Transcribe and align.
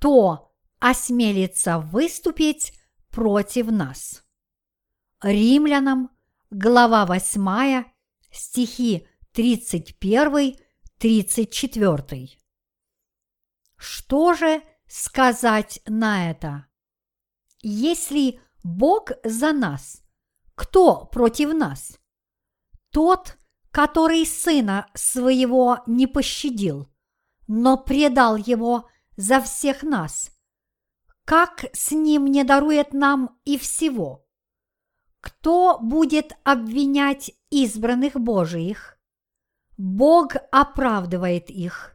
кто 0.00 0.50
осмелится 0.78 1.78
выступить 1.78 2.72
против 3.10 3.70
нас. 3.70 4.24
Римлянам, 5.20 6.10
глава 6.50 7.04
8, 7.04 7.84
стихи 8.32 9.06
31-34. 9.34 12.30
Что 13.76 14.32
же 14.32 14.62
сказать 14.86 15.82
на 15.84 16.30
это? 16.30 16.66
Если 17.60 18.40
Бог 18.64 19.10
за 19.22 19.52
нас, 19.52 20.02
кто 20.54 21.04
против 21.04 21.52
нас? 21.52 21.98
Тот, 22.90 23.36
который 23.70 24.24
сына 24.24 24.86
своего 24.94 25.80
не 25.86 26.06
пощадил, 26.06 26.90
но 27.46 27.76
предал 27.76 28.36
его 28.36 28.88
за 29.20 29.38
всех 29.42 29.82
нас. 29.82 30.32
Как 31.26 31.66
с 31.74 31.90
ним 31.90 32.24
не 32.26 32.42
дарует 32.42 32.94
нам 32.94 33.38
и 33.44 33.58
всего? 33.58 34.26
Кто 35.20 35.78
будет 35.78 36.32
обвинять 36.42 37.30
избранных 37.50 38.14
Божиих? 38.14 38.98
Бог 39.76 40.36
оправдывает 40.50 41.50
их. 41.50 41.94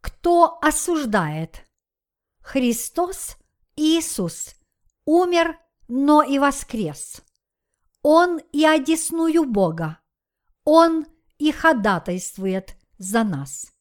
Кто 0.00 0.58
осуждает? 0.60 1.64
Христос 2.42 3.36
Иисус 3.76 4.56
умер, 5.04 5.60
но 5.86 6.24
и 6.24 6.40
воскрес. 6.40 7.22
Он 8.02 8.40
и 8.52 8.64
одесную 8.64 9.44
Бога. 9.44 10.00
Он 10.64 11.06
и 11.38 11.52
ходатайствует 11.52 12.74
за 12.98 13.22
нас. 13.22 13.72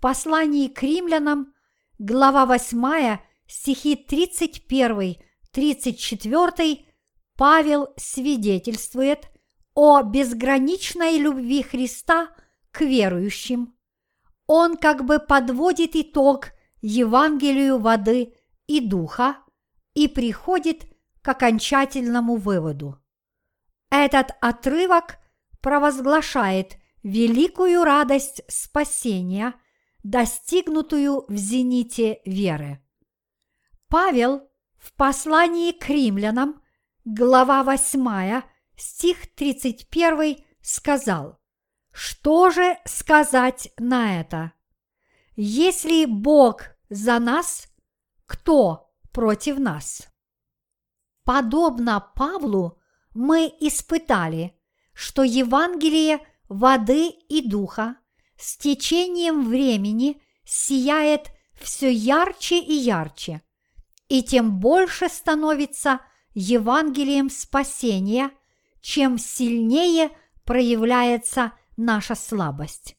Послании 0.00 0.68
к 0.68 0.82
римлянам, 0.82 1.52
глава 1.98 2.46
8, 2.46 3.18
стихи 3.48 4.06
31-34, 4.08 6.84
Павел 7.36 7.88
свидетельствует 7.96 9.28
о 9.74 10.02
безграничной 10.02 11.18
любви 11.18 11.62
Христа 11.62 12.28
к 12.70 12.82
верующим. 12.82 13.74
Он 14.46 14.76
как 14.76 15.04
бы 15.04 15.18
подводит 15.18 15.96
итог 15.96 16.52
Евангелию 16.80 17.78
воды 17.78 18.34
и 18.68 18.78
духа 18.80 19.38
и 19.94 20.06
приходит 20.06 20.84
к 21.22 21.28
окончательному 21.28 22.36
выводу. 22.36 23.02
Этот 23.90 24.30
отрывок 24.40 25.18
провозглашает 25.60 26.76
великую 27.02 27.82
радость 27.82 28.42
спасения, 28.48 29.54
достигнутую 30.02 31.24
в 31.28 31.36
зените 31.36 32.20
веры. 32.24 32.82
Павел 33.88 34.48
в 34.76 34.92
послании 34.94 35.72
к 35.72 35.88
римлянам, 35.88 36.62
глава 37.04 37.62
8, 37.64 38.42
стих 38.76 39.34
31 39.34 40.44
сказал, 40.60 41.38
что 41.90 42.50
же 42.50 42.78
сказать 42.84 43.72
на 43.78 44.20
это? 44.20 44.52
Если 45.34 46.04
Бог 46.04 46.62
за 46.88 47.18
нас, 47.18 47.68
кто 48.26 48.92
против 49.12 49.58
нас? 49.58 50.08
Подобно 51.24 52.00
Павлу 52.14 52.78
мы 53.14 53.52
испытали, 53.60 54.56
что 54.92 55.22
Евангелие 55.22 56.20
воды 56.48 57.08
и 57.08 57.48
духа 57.48 57.96
с 58.38 58.56
течением 58.56 59.48
времени 59.48 60.22
сияет 60.44 61.30
все 61.54 61.92
ярче 61.92 62.58
и 62.58 62.72
ярче, 62.72 63.42
и 64.08 64.22
тем 64.22 64.60
больше 64.60 65.08
становится 65.08 66.00
Евангелием 66.34 67.30
спасения, 67.30 68.30
чем 68.80 69.18
сильнее 69.18 70.10
проявляется 70.44 71.52
наша 71.76 72.14
слабость. 72.14 72.96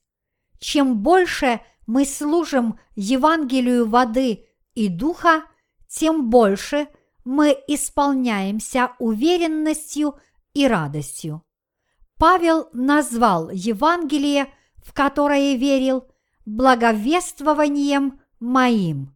Чем 0.59 0.97
больше 0.97 1.61
мы 1.87 2.05
служим 2.05 2.79
Евангелию 2.95 3.87
воды 3.87 4.45
и 4.73 4.89
духа, 4.89 5.43
тем 5.87 6.29
больше 6.29 6.89
мы 7.23 7.57
исполняемся 7.67 8.91
уверенностью 8.99 10.19
и 10.53 10.67
радостью. 10.67 11.43
Павел 12.17 12.69
назвал 12.73 13.49
Евангелие, 13.49 14.53
в 14.83 14.93
которое 14.93 15.55
верил, 15.55 16.07
благовествованием 16.45 18.19
моим. 18.39 19.15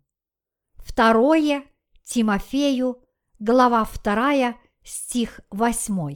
Второе 0.78 1.64
Тимофею, 2.04 3.02
глава 3.40 3.88
2, 4.04 4.56
стих 4.84 5.40
8. 5.52 6.16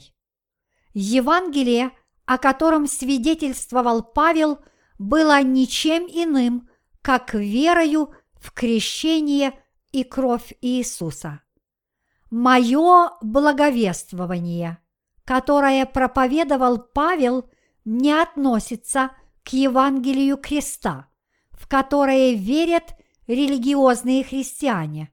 Евангелие, 0.94 1.90
о 2.26 2.38
котором 2.38 2.86
свидетельствовал 2.86 4.02
Павел, 4.02 4.58
было 4.98 5.42
ничем 5.42 6.04
иным, 6.04 6.68
как 7.02 7.34
верою 7.34 8.14
в 8.34 8.52
крещение 8.52 9.58
и 9.92 10.04
кровь 10.04 10.52
Иисуса. 10.60 11.40
Мое 12.30 13.12
благовествование– 13.22 14.78
которое 15.28 15.84
проповедовал 15.84 16.78
Павел, 16.78 17.50
не 17.84 18.12
относится 18.12 19.10
к 19.10 19.12
Евангелию 19.52 20.36
креста, 20.36 21.08
в 21.52 21.68
которое 21.68 22.34
верят 22.34 22.94
религиозные 23.26 24.24
христиане. 24.24 25.12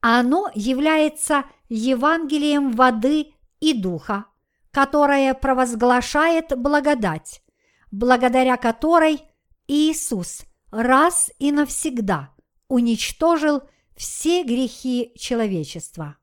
Оно 0.00 0.50
является 0.54 1.44
Евангелием 1.68 2.72
воды 2.72 3.34
и 3.60 3.74
духа, 3.74 4.26
которое 4.70 5.34
провозглашает 5.34 6.56
благодать, 6.56 7.42
благодаря 7.90 8.56
которой 8.56 9.22
Иисус 9.66 10.42
раз 10.70 11.30
и 11.38 11.52
навсегда 11.52 12.34
уничтожил 12.68 13.62
все 13.96 14.42
грехи 14.42 15.12
человечества. 15.16 16.16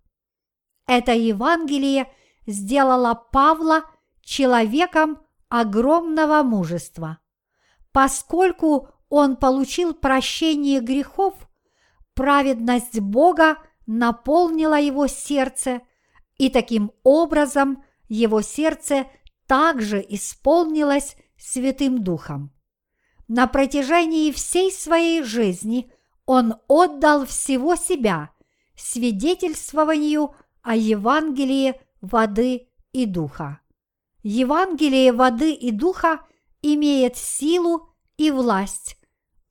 Это 0.87 1.13
Евангелие– 1.13 2.11
сделала 2.47 3.13
Павла 3.13 3.83
человеком 4.21 5.19
огромного 5.49 6.41
мужества. 6.43 7.19
Поскольку 7.91 8.89
он 9.09 9.37
получил 9.37 9.93
прощение 9.93 10.79
грехов, 10.79 11.33
праведность 12.13 12.99
Бога 12.99 13.57
наполнила 13.85 14.79
его 14.79 15.07
сердце, 15.07 15.81
и 16.37 16.49
таким 16.49 16.91
образом 17.03 17.83
его 18.07 18.41
сердце 18.41 19.07
также 19.47 20.05
исполнилось 20.07 21.15
Святым 21.37 22.03
Духом. 22.03 22.51
На 23.27 23.47
протяжении 23.47 24.31
всей 24.31 24.71
своей 24.71 25.23
жизни 25.23 25.91
он 26.25 26.55
отдал 26.67 27.25
всего 27.25 27.75
себя 27.75 28.31
свидетельствованию 28.75 30.35
о 30.61 30.75
Евангелии 30.75 31.79
воды 32.01 32.67
и 32.91 33.05
духа. 33.05 33.59
Евангелие 34.23 35.13
воды 35.13 35.53
и 35.53 35.71
духа 35.71 36.21
имеет 36.61 37.17
силу 37.17 37.89
и 38.17 38.31
власть 38.31 38.97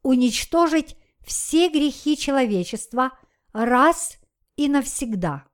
уничтожить 0.03 0.97
все 1.25 1.69
грехи 1.69 2.17
человечества 2.17 3.11
раз 3.53 4.19
и 4.55 4.69
навсегда. 4.69 5.45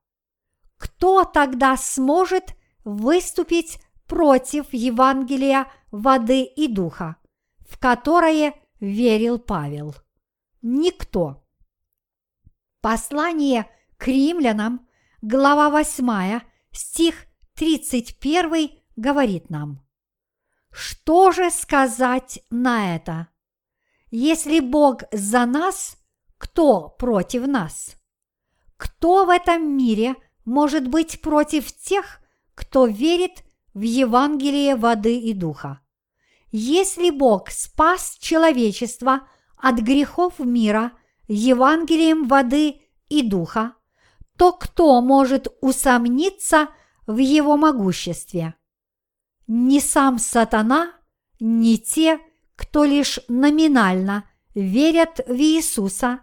Кто 0.77 1.23
тогда 1.23 1.75
сможет 1.77 2.55
выступить 2.83 3.79
против 4.05 4.73
Евангелия 4.73 5.67
воды 5.91 6.43
и 6.43 6.67
духа, 6.67 7.17
в 7.67 7.79
которое 7.79 8.53
верил 8.79 9.39
Павел? 9.39 9.95
Никто. 10.61 11.43
Послание 12.81 13.69
к 13.97 14.07
римлянам, 14.07 14.87
глава 15.21 15.69
8, 15.69 16.41
стих 16.71 17.25
31 17.55 18.69
говорит 18.95 19.49
нам, 19.49 19.82
что 20.73 21.31
же 21.31 21.51
сказать 21.51 22.39
на 22.49 22.95
это? 22.95 23.27
Если 24.09 24.59
Бог 24.59 25.03
за 25.11 25.45
нас, 25.45 25.97
кто 26.37 26.89
против 26.89 27.45
нас? 27.47 27.95
Кто 28.75 29.25
в 29.25 29.29
этом 29.29 29.77
мире 29.77 30.15
может 30.45 30.87
быть 30.87 31.21
против 31.21 31.71
тех, 31.71 32.19
кто 32.55 32.87
верит 32.87 33.43
в 33.73 33.81
Евангелие 33.81 34.75
воды 34.75 35.19
и 35.19 35.33
духа? 35.33 35.79
Если 36.51 37.11
Бог 37.11 37.49
спас 37.49 38.17
человечество 38.19 39.27
от 39.57 39.79
грехов 39.79 40.39
мира 40.39 40.91
Евангелием 41.27 42.27
воды 42.27 42.81
и 43.09 43.21
духа, 43.21 43.75
то 44.37 44.51
кто 44.51 45.01
может 45.01 45.47
усомниться 45.61 46.69
в 47.05 47.17
его 47.17 47.57
могуществе? 47.57 48.55
Ни 49.47 49.79
сам 49.79 50.19
сатана, 50.19 50.93
ни 51.39 51.77
те, 51.77 52.19
кто 52.55 52.83
лишь 52.85 53.19
номинально 53.27 54.29
верят 54.55 55.19
в 55.27 55.33
Иисуса, 55.33 56.21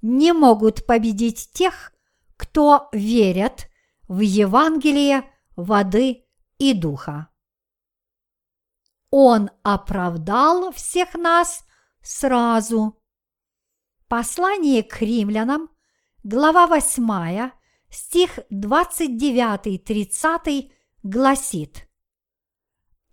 не 0.00 0.32
могут 0.32 0.86
победить 0.86 1.50
тех, 1.52 1.92
кто 2.36 2.88
верят 2.92 3.68
в 4.08 4.20
Евангелие 4.20 5.30
воды 5.54 6.24
и 6.58 6.72
духа. 6.72 7.28
Он 9.10 9.50
оправдал 9.62 10.72
всех 10.72 11.14
нас 11.14 11.64
сразу. 12.00 12.98
Послание 14.08 14.82
к 14.82 15.02
римлянам, 15.02 15.68
глава 16.24 16.66
8, 16.66 17.50
стих 17.90 18.38
29-30 18.50 20.72
гласит 21.02 21.91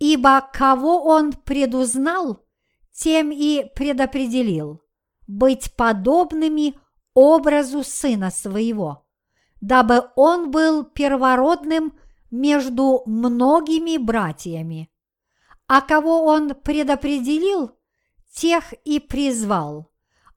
«Ибо 0.00 0.40
кого 0.52 1.04
он 1.04 1.32
предузнал, 1.32 2.44
тем 2.92 3.30
и 3.30 3.70
предопределил 3.76 4.82
быть 5.28 5.76
подобными 5.76 6.74
образу 7.14 7.84
сына 7.84 8.30
своего, 8.30 9.06
дабы 9.60 10.10
он 10.16 10.50
был 10.50 10.84
первородным 10.84 11.98
между 12.30 13.02
многими 13.06 13.96
братьями. 13.96 14.90
А 15.66 15.80
кого 15.80 16.24
он 16.24 16.54
предопределил, 16.54 17.78
тех 18.32 18.72
и 18.84 18.98
призвал, 18.98 19.92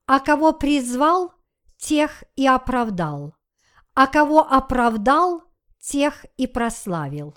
а 0.06 0.20
кого 0.20 0.54
призвал, 0.54 1.34
тех 1.78 2.24
и 2.36 2.46
оправдал, 2.46 3.36
а 3.94 4.08
кого 4.08 4.42
оправдал, 4.42 5.44
тех 5.80 6.26
и 6.38 6.48
прославил. 6.48 7.36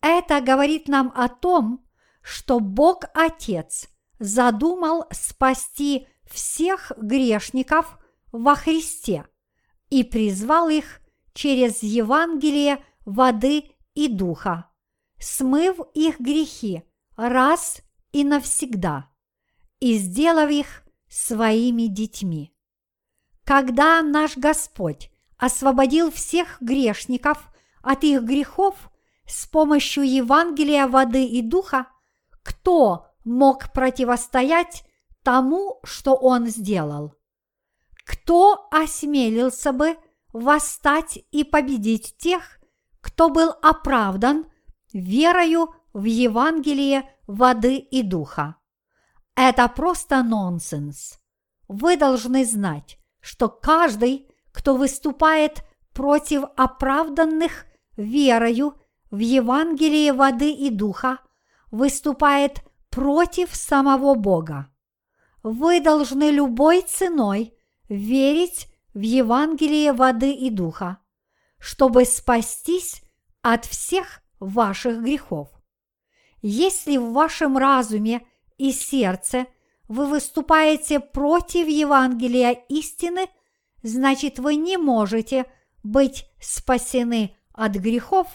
Это 0.00 0.40
говорит 0.40 0.88
нам 0.88 1.12
о 1.14 1.28
том, 1.28 1.84
что 2.22 2.60
Бог 2.60 3.04
Отец 3.14 3.88
задумал 4.18 5.06
спасти 5.10 6.06
всех 6.24 6.92
грешников 6.96 7.98
во 8.32 8.54
Христе 8.54 9.26
и 9.90 10.04
призвал 10.04 10.68
их 10.68 11.00
через 11.32 11.82
Евангелие 11.82 12.84
воды 13.04 13.70
и 13.94 14.08
духа, 14.08 14.70
смыв 15.18 15.78
их 15.94 16.20
грехи 16.20 16.82
раз 17.16 17.80
и 18.12 18.24
навсегда 18.24 19.08
и 19.80 19.96
сделав 19.96 20.50
их 20.50 20.82
своими 21.08 21.86
детьми. 21.86 22.54
Когда 23.44 24.02
наш 24.02 24.36
Господь 24.36 25.10
освободил 25.36 26.10
всех 26.10 26.60
грешников 26.60 27.48
от 27.82 28.04
их 28.04 28.22
грехов 28.22 28.90
с 29.28 29.46
помощью 29.46 30.04
Евангелия 30.04 30.88
воды 30.88 31.24
и 31.24 31.42
духа, 31.42 31.86
кто 32.42 33.06
мог 33.24 33.72
противостоять 33.72 34.84
тому, 35.22 35.80
что 35.84 36.14
Он 36.14 36.46
сделал? 36.46 37.14
Кто 38.04 38.68
осмелился 38.70 39.72
бы 39.72 39.98
восстать 40.32 41.18
и 41.30 41.44
победить 41.44 42.16
тех, 42.16 42.58
кто 43.00 43.28
был 43.28 43.50
оправдан 43.62 44.46
верою 44.94 45.74
в 45.92 46.04
Евангелие 46.04 47.08
воды 47.26 47.76
и 47.76 48.02
духа? 48.02 48.56
Это 49.34 49.68
просто 49.68 50.22
нонсенс. 50.22 51.20
Вы 51.68 51.98
должны 51.98 52.46
знать, 52.46 52.98
что 53.20 53.50
каждый, 53.50 54.26
кто 54.52 54.74
выступает 54.74 55.62
против 55.92 56.44
оправданных 56.56 57.66
верою 57.96 58.74
в 59.10 59.18
Евангелие 59.18 60.12
воды 60.12 60.50
и 60.52 60.70
духа, 60.70 61.18
выступает 61.70 62.62
против 62.90 63.54
самого 63.54 64.14
Бога. 64.14 64.70
Вы 65.42 65.80
должны 65.80 66.30
любой 66.30 66.82
ценой 66.82 67.54
верить 67.88 68.68
в 68.94 69.00
Евангелие 69.00 69.92
воды 69.92 70.32
и 70.32 70.50
духа, 70.50 70.98
чтобы 71.58 72.04
спастись 72.04 73.02
от 73.42 73.64
всех 73.64 74.22
ваших 74.40 75.02
грехов. 75.02 75.48
Если 76.42 76.96
в 76.96 77.12
вашем 77.12 77.58
разуме 77.58 78.26
и 78.56 78.72
сердце 78.72 79.46
вы 79.88 80.06
выступаете 80.06 81.00
против 81.00 81.66
Евангелия 81.66 82.52
истины, 82.68 83.28
значит 83.82 84.38
вы 84.38 84.56
не 84.56 84.76
можете 84.76 85.46
быть 85.82 86.26
спасены 86.40 87.36
от 87.52 87.72
грехов, 87.72 88.28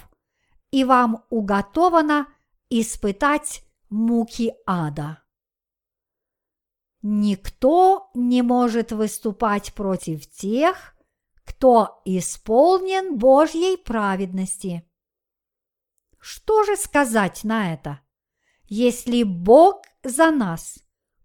и 0.73 0.83
вам 0.85 1.23
уготовано 1.29 2.27
испытать 2.71 3.63
муки 3.91 4.55
ада. 4.65 5.23
Никто 7.03 8.09
не 8.15 8.41
может 8.41 8.91
выступать 8.91 9.75
против 9.75 10.27
тех, 10.27 10.95
кто 11.43 12.01
исполнен 12.05 13.19
Божьей 13.19 13.77
праведности. 13.77 14.83
Что 16.17 16.63
же 16.63 16.75
сказать 16.75 17.43
на 17.43 17.71
это? 17.75 17.99
Если 18.63 19.21
Бог 19.21 19.83
за 20.01 20.31
нас, 20.31 20.79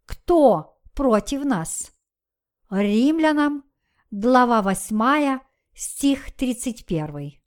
кто 0.04 0.78
против 0.92 1.46
нас? 1.46 1.90
Римлянам, 2.68 3.64
глава 4.10 4.60
8, 4.60 5.38
стих 5.72 6.32
31. 6.32 7.37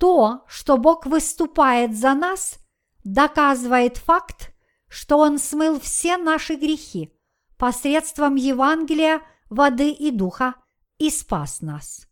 То, 0.00 0.44
что 0.48 0.78
Бог 0.78 1.04
выступает 1.04 1.94
за 1.94 2.14
нас, 2.14 2.58
доказывает 3.04 3.98
факт, 3.98 4.52
что 4.88 5.18
Он 5.18 5.38
смыл 5.38 5.78
все 5.78 6.16
наши 6.16 6.54
грехи 6.54 7.12
посредством 7.58 8.36
Евангелия, 8.36 9.20
воды 9.50 9.90
и 9.90 10.10
духа 10.10 10.54
и 10.96 11.10
спас 11.10 11.60
нас. 11.60 12.08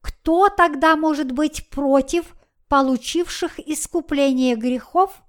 Кто 0.00 0.48
тогда 0.48 0.96
может 0.96 1.32
быть 1.32 1.68
против 1.68 2.34
получивших 2.68 3.60
искупление 3.60 4.56
грехов 4.56 5.22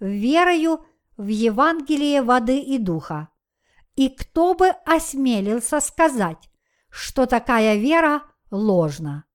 верою 0.00 0.84
в 1.16 1.28
Евангелие 1.28 2.22
воды 2.22 2.58
и 2.58 2.78
духа. 2.78 3.28
И 3.94 4.08
кто 4.08 4.54
бы 4.54 4.70
осмелился 4.84 5.78
сказать, 5.78 6.50
что 6.88 7.26
такая 7.26 7.76
вера 7.76 8.22
ложна? 8.50 9.29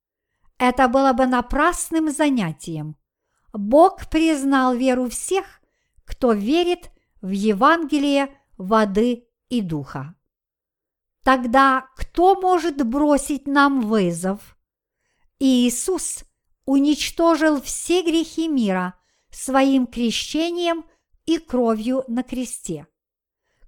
Это 0.57 0.87
было 0.87 1.13
бы 1.13 1.25
напрасным 1.25 2.11
занятием. 2.11 2.95
Бог 3.51 4.09
признал 4.09 4.73
веру 4.75 5.09
всех, 5.09 5.61
кто 6.05 6.33
верит 6.33 6.91
в 7.21 7.29
Евангелие 7.29 8.37
воды 8.57 9.27
и 9.49 9.61
духа. 9.61 10.15
Тогда 11.23 11.87
кто 11.95 12.39
может 12.39 12.85
бросить 12.85 13.47
нам 13.47 13.81
вызов? 13.81 14.57
Иисус 15.39 16.23
уничтожил 16.65 17.61
все 17.61 18.03
грехи 18.03 18.47
мира 18.47 18.93
своим 19.31 19.87
крещением 19.87 20.85
и 21.25 21.37
кровью 21.37 22.03
на 22.07 22.23
кресте. 22.23 22.87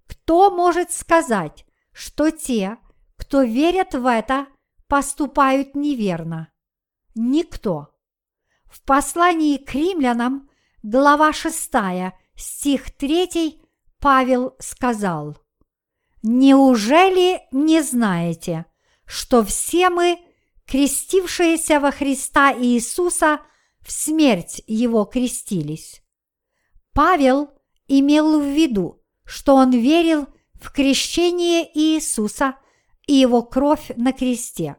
Кто 0.05 0.51
может 0.51 0.91
сказать, 0.91 1.65
что 1.91 2.29
те, 2.29 2.77
кто 3.17 3.41
верят 3.41 3.93
в 3.93 4.05
это, 4.05 4.47
поступают 4.87 5.75
неверно? 5.75 6.51
Никто. 7.17 7.87
В 8.65 8.83
послании 8.83 9.57
к 9.57 9.73
римлянам, 9.73 10.49
глава 10.83 11.33
6, 11.33 11.71
стих 12.35 12.91
3, 12.91 13.59
Павел 13.99 14.55
сказал, 14.59 15.35
«Неужели 16.21 17.41
не 17.51 17.81
знаете, 17.81 18.67
что 19.05 19.43
все 19.43 19.89
мы, 19.89 20.19
крестившиеся 20.67 21.79
во 21.79 21.91
Христа 21.91 22.53
Иисуса, 22.53 23.41
в 23.81 23.91
смерть 23.91 24.61
Его 24.67 25.03
крестились?» 25.05 26.03
Павел 26.93 27.49
имел 27.87 28.39
в 28.39 28.45
виду, 28.45 29.01
что 29.25 29.55
он 29.55 29.71
верил 29.71 30.27
в 30.53 30.71
крещение 30.71 31.67
Иисуса 31.73 32.57
и 33.07 33.15
его 33.15 33.41
кровь 33.41 33.91
на 33.95 34.13
кресте, 34.13 34.77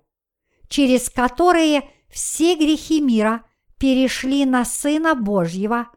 через 0.68 1.10
которые 1.10 1.90
все 2.08 2.56
грехи 2.56 3.00
мира 3.00 3.44
перешли 3.78 4.44
на 4.44 4.64
Сына 4.64 5.14
Божьего 5.14 5.88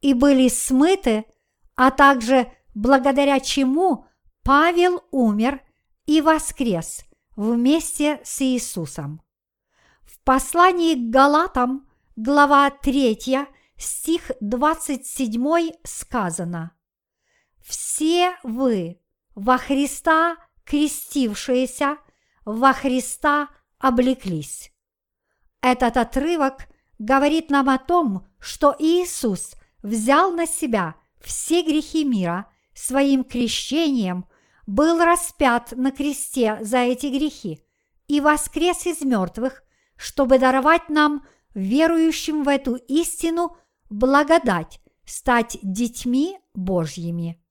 и 0.00 0.14
были 0.14 0.48
смыты, 0.48 1.24
а 1.74 1.90
также 1.90 2.52
благодаря 2.74 3.40
чему 3.40 4.06
Павел 4.42 5.02
умер 5.10 5.62
и 6.06 6.20
воскрес 6.20 7.04
вместе 7.36 8.20
с 8.24 8.42
Иисусом. 8.42 9.22
В 10.02 10.22
послании 10.22 10.94
к 10.94 11.10
Галатам, 11.10 11.88
глава 12.16 12.70
3, 12.70 13.46
стих 13.76 14.30
27 14.40 15.72
сказано 15.82 16.76
«Все 17.62 18.36
вы, 18.42 19.00
во 19.34 19.58
Христа 19.58 20.36
крестившиеся, 20.64 21.98
во 22.44 22.72
Христа 22.72 23.48
облеклись». 23.78 24.73
Этот 25.64 25.96
отрывок 25.96 26.68
говорит 26.98 27.48
нам 27.48 27.70
о 27.70 27.78
том, 27.78 28.26
что 28.38 28.76
Иисус 28.78 29.54
взял 29.82 30.30
на 30.30 30.46
себя 30.46 30.94
все 31.22 31.62
грехи 31.62 32.04
мира 32.04 32.52
своим 32.74 33.24
крещением 33.24 34.26
был 34.66 35.02
распят 35.02 35.72
на 35.72 35.90
кресте 35.90 36.58
за 36.60 36.80
эти 36.80 37.06
грехи 37.06 37.64
и 38.08 38.20
воскрес 38.20 38.84
из 38.84 39.00
мертвых, 39.00 39.62
чтобы 39.96 40.38
даровать 40.38 40.90
нам, 40.90 41.26
верующим 41.54 42.42
в 42.42 42.48
эту 42.48 42.74
истину, 42.74 43.56
благодать 43.88 44.82
стать 45.06 45.56
детьми 45.62 46.38
Божьими. 46.52 47.42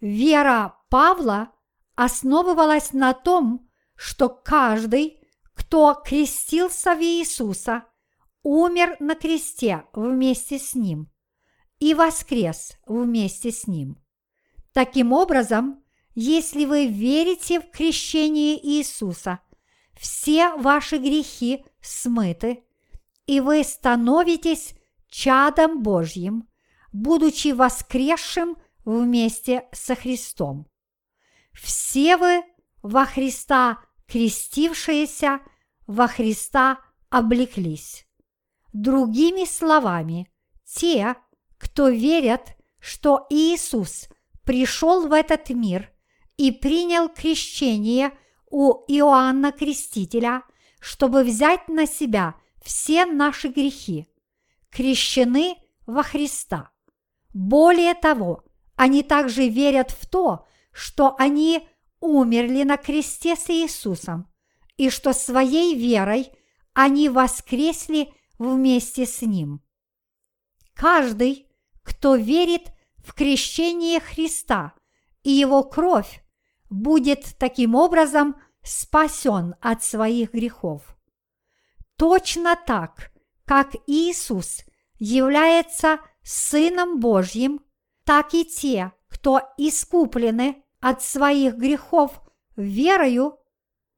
Вера 0.00 0.76
Павла 0.88 1.50
основывалась 1.94 2.94
на 2.94 3.12
том, 3.12 3.68
что 3.96 4.30
каждый, 4.30 5.17
кто 5.58 6.00
крестился 6.04 6.94
в 6.94 7.02
Иисуса, 7.02 7.84
умер 8.44 8.96
на 9.00 9.16
кресте 9.16 9.84
вместе 9.92 10.56
с 10.56 10.76
Ним 10.76 11.10
и 11.80 11.94
воскрес 11.94 12.78
вместе 12.86 13.50
с 13.50 13.66
Ним. 13.66 13.98
Таким 14.72 15.12
образом, 15.12 15.82
если 16.14 16.64
вы 16.64 16.86
верите 16.86 17.60
в 17.60 17.70
крещение 17.72 18.64
Иисуса, 18.64 19.40
все 19.98 20.54
ваши 20.54 20.98
грехи 20.98 21.64
смыты, 21.80 22.62
и 23.26 23.40
вы 23.40 23.64
становитесь 23.64 24.74
чадом 25.08 25.82
Божьим, 25.82 26.48
будучи 26.92 27.48
воскресшим 27.48 28.56
вместе 28.84 29.66
со 29.72 29.96
Христом. 29.96 30.68
Все 31.52 32.16
вы 32.16 32.44
во 32.80 33.04
Христа 33.06 33.80
крестившиеся, 34.08 35.40
во 35.86 36.08
Христа 36.08 36.80
облеклись. 37.10 38.06
Другими 38.72 39.44
словами, 39.44 40.30
те, 40.64 41.16
кто 41.58 41.88
верят, 41.88 42.56
что 42.80 43.26
Иисус 43.30 44.08
пришел 44.44 45.08
в 45.08 45.12
этот 45.12 45.50
мир 45.50 45.90
и 46.36 46.52
принял 46.52 47.08
крещение 47.08 48.12
у 48.50 48.84
Иоанна 48.86 49.52
Крестителя, 49.52 50.42
чтобы 50.80 51.24
взять 51.24 51.68
на 51.68 51.86
себя 51.86 52.34
все 52.62 53.04
наши 53.06 53.48
грехи, 53.48 54.06
крещены 54.70 55.56
во 55.86 56.02
Христа. 56.02 56.70
Более 57.34 57.94
того, 57.94 58.44
они 58.76 59.02
также 59.02 59.48
верят 59.48 59.90
в 59.90 60.06
то, 60.06 60.46
что 60.72 61.16
они 61.18 61.68
умерли 62.00 62.62
на 62.62 62.76
кресте 62.76 63.36
с 63.36 63.48
Иисусом, 63.50 64.30
и 64.76 64.90
что 64.90 65.12
своей 65.12 65.74
верой 65.74 66.30
они 66.72 67.08
воскресли 67.08 68.12
вместе 68.38 69.06
с 69.06 69.22
Ним. 69.22 69.62
Каждый, 70.74 71.48
кто 71.82 72.14
верит 72.14 72.72
в 72.98 73.14
крещение 73.14 74.00
Христа 74.00 74.74
и 75.22 75.30
Его 75.30 75.64
кровь, 75.64 76.22
будет 76.70 77.36
таким 77.38 77.74
образом 77.74 78.36
спасен 78.62 79.54
от 79.60 79.82
своих 79.82 80.32
грехов. 80.32 80.96
Точно 81.96 82.54
так, 82.54 83.10
как 83.44 83.74
Иисус 83.86 84.60
является 84.98 85.98
Сыном 86.22 87.00
Божьим, 87.00 87.60
так 88.04 88.34
и 88.34 88.44
те, 88.44 88.92
кто 89.08 89.40
искуплены 89.56 90.62
от 90.80 91.02
своих 91.02 91.56
грехов 91.56 92.20
верою 92.56 93.38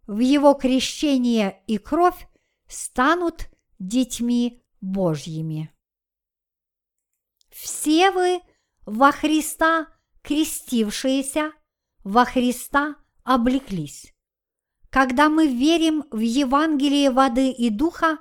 в 0.07 0.19
Его 0.19 0.55
крещение 0.55 1.63
и 1.67 1.79
кровь, 1.79 2.27
станут 2.67 3.49
детьми 3.79 4.63
Божьими. 4.81 5.73
Все 7.51 8.11
вы 8.11 8.41
во 8.87 9.13
Христа 9.13 9.89
крестившиеся, 10.23 11.53
во 12.05 12.25
Христа 12.25 12.97
облеклись. 13.25 14.13
Когда 14.91 15.29
мы 15.29 15.47
верим 15.47 16.05
в 16.11 16.19
Евангелие 16.19 17.11
воды 17.11 17.51
и 17.51 17.71
духа, 17.71 18.19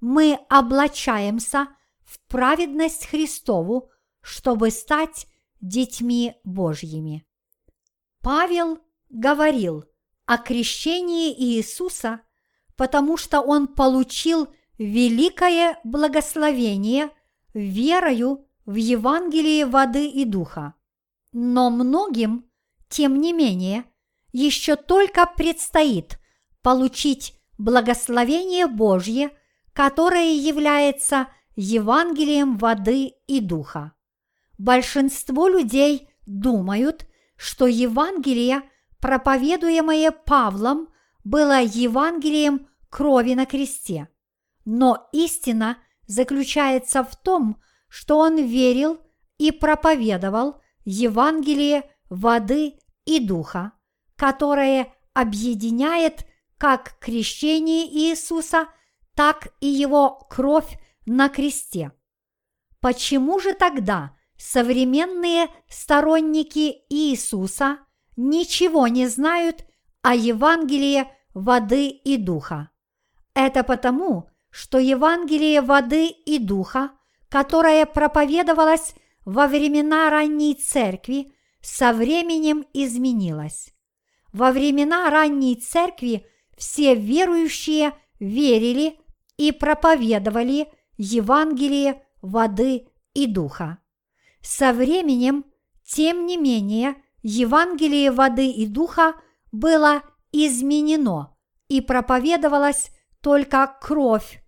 мы 0.00 0.38
облачаемся 0.50 1.68
в 2.04 2.20
праведность 2.28 3.06
Христову, 3.06 3.90
чтобы 4.20 4.70
стать 4.70 5.26
детьми 5.60 6.34
Божьими. 6.44 7.24
Павел 8.22 8.78
говорил 9.08 9.84
о 10.26 10.38
крещении 10.38 11.32
Иисуса, 11.32 12.20
потому 12.76 13.16
что 13.16 13.40
он 13.40 13.66
получил 13.66 14.48
великое 14.78 15.78
благословение 15.84 17.10
верою 17.54 18.46
в 18.64 18.74
Евангелие 18.74 19.66
воды 19.66 20.08
и 20.08 20.24
духа. 20.24 20.74
Но 21.32 21.70
многим, 21.70 22.46
тем 22.88 23.20
не 23.20 23.32
менее, 23.32 23.84
еще 24.32 24.76
только 24.76 25.26
предстоит 25.26 26.18
получить 26.62 27.34
благословение 27.58 28.66
Божье, 28.66 29.30
которое 29.72 30.34
является 30.34 31.28
Евангелием 31.56 32.58
воды 32.58 33.14
и 33.26 33.40
духа. 33.40 33.92
Большинство 34.58 35.48
людей 35.48 36.08
думают, 36.26 37.06
что 37.40 37.66
Евангелие, 37.66 38.62
проповедуемое 39.00 40.10
Павлом, 40.10 40.90
было 41.24 41.62
Евангелием 41.62 42.68
крови 42.90 43.32
на 43.32 43.46
кресте. 43.46 44.08
Но 44.66 45.08
истина 45.12 45.78
заключается 46.06 47.02
в 47.02 47.16
том, 47.16 47.58
что 47.88 48.18
он 48.18 48.36
верил 48.36 49.00
и 49.38 49.52
проповедовал 49.52 50.60
Евангелие 50.84 51.90
воды 52.10 52.74
и 53.06 53.26
духа, 53.26 53.72
которое 54.16 54.92
объединяет 55.14 56.26
как 56.58 56.98
крещение 56.98 57.86
Иисуса, 57.88 58.68
так 59.14 59.48
и 59.60 59.66
его 59.66 60.26
кровь 60.28 60.78
на 61.06 61.30
кресте. 61.30 61.92
Почему 62.80 63.40
же 63.40 63.54
тогда 63.54 64.14
современные 64.40 65.48
сторонники 65.68 66.82
Иисуса 66.88 67.78
ничего 68.16 68.88
не 68.88 69.06
знают 69.06 69.66
о 70.00 70.14
Евангелии 70.14 71.06
воды 71.34 71.88
и 71.88 72.16
духа. 72.16 72.70
Это 73.34 73.62
потому, 73.62 74.30
что 74.48 74.78
Евангелие 74.78 75.60
воды 75.60 76.06
и 76.06 76.38
духа, 76.38 76.92
которое 77.28 77.84
проповедовалось 77.84 78.94
во 79.26 79.46
времена 79.46 80.08
ранней 80.08 80.54
церкви, 80.54 81.34
со 81.60 81.92
временем 81.92 82.64
изменилось. 82.72 83.74
Во 84.32 84.52
времена 84.52 85.10
ранней 85.10 85.56
церкви 85.56 86.24
все 86.56 86.94
верующие 86.94 87.92
верили 88.18 88.98
и 89.36 89.52
проповедовали 89.52 90.68
Евангелие 90.96 92.02
воды 92.22 92.88
и 93.12 93.26
духа. 93.26 93.79
Со 94.42 94.72
временем, 94.72 95.44
тем 95.84 96.26
не 96.26 96.36
менее, 96.36 96.96
Евангелие 97.22 98.10
воды 98.10 98.50
и 98.50 98.66
духа 98.66 99.14
было 99.52 100.02
изменено 100.32 101.36
и 101.68 101.80
проповедовалась 101.80 102.90
только 103.20 103.76
кровь 103.80 104.42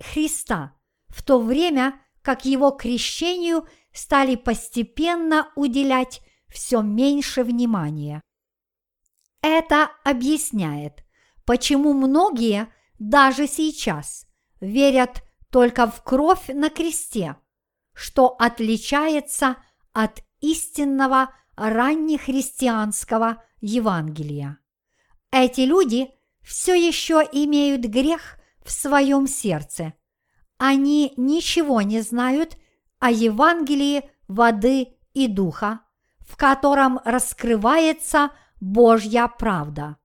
Христа, 0.00 0.76
в 1.08 1.22
то 1.22 1.38
время 1.38 2.00
как 2.22 2.44
его 2.44 2.72
крещению 2.72 3.68
стали 3.92 4.34
постепенно 4.34 5.52
уделять 5.54 6.20
все 6.48 6.82
меньше 6.82 7.44
внимания. 7.44 8.20
Это 9.42 9.90
объясняет, 10.02 11.04
почему 11.44 11.92
многие 11.92 12.68
даже 12.98 13.46
сейчас 13.46 14.26
верят 14.60 15.22
только 15.50 15.86
в 15.86 16.02
кровь 16.02 16.48
на 16.48 16.68
кресте– 16.68 17.36
что 17.96 18.36
отличается 18.38 19.56
от 19.94 20.20
истинного 20.40 21.34
раннехристианского 21.56 23.42
Евангелия. 23.62 24.58
Эти 25.32 25.62
люди 25.62 26.10
все 26.42 26.74
еще 26.74 27.26
имеют 27.32 27.86
грех 27.86 28.38
в 28.62 28.70
своем 28.70 29.26
сердце. 29.26 29.94
Они 30.58 31.14
ничего 31.16 31.80
не 31.80 32.02
знают 32.02 32.58
о 32.98 33.10
Евангелии 33.10 34.10
воды 34.28 34.88
и 35.14 35.26
духа, 35.26 35.80
в 36.20 36.36
котором 36.36 37.00
раскрывается 37.04 38.30
Божья 38.60 39.26
правда. 39.26 39.96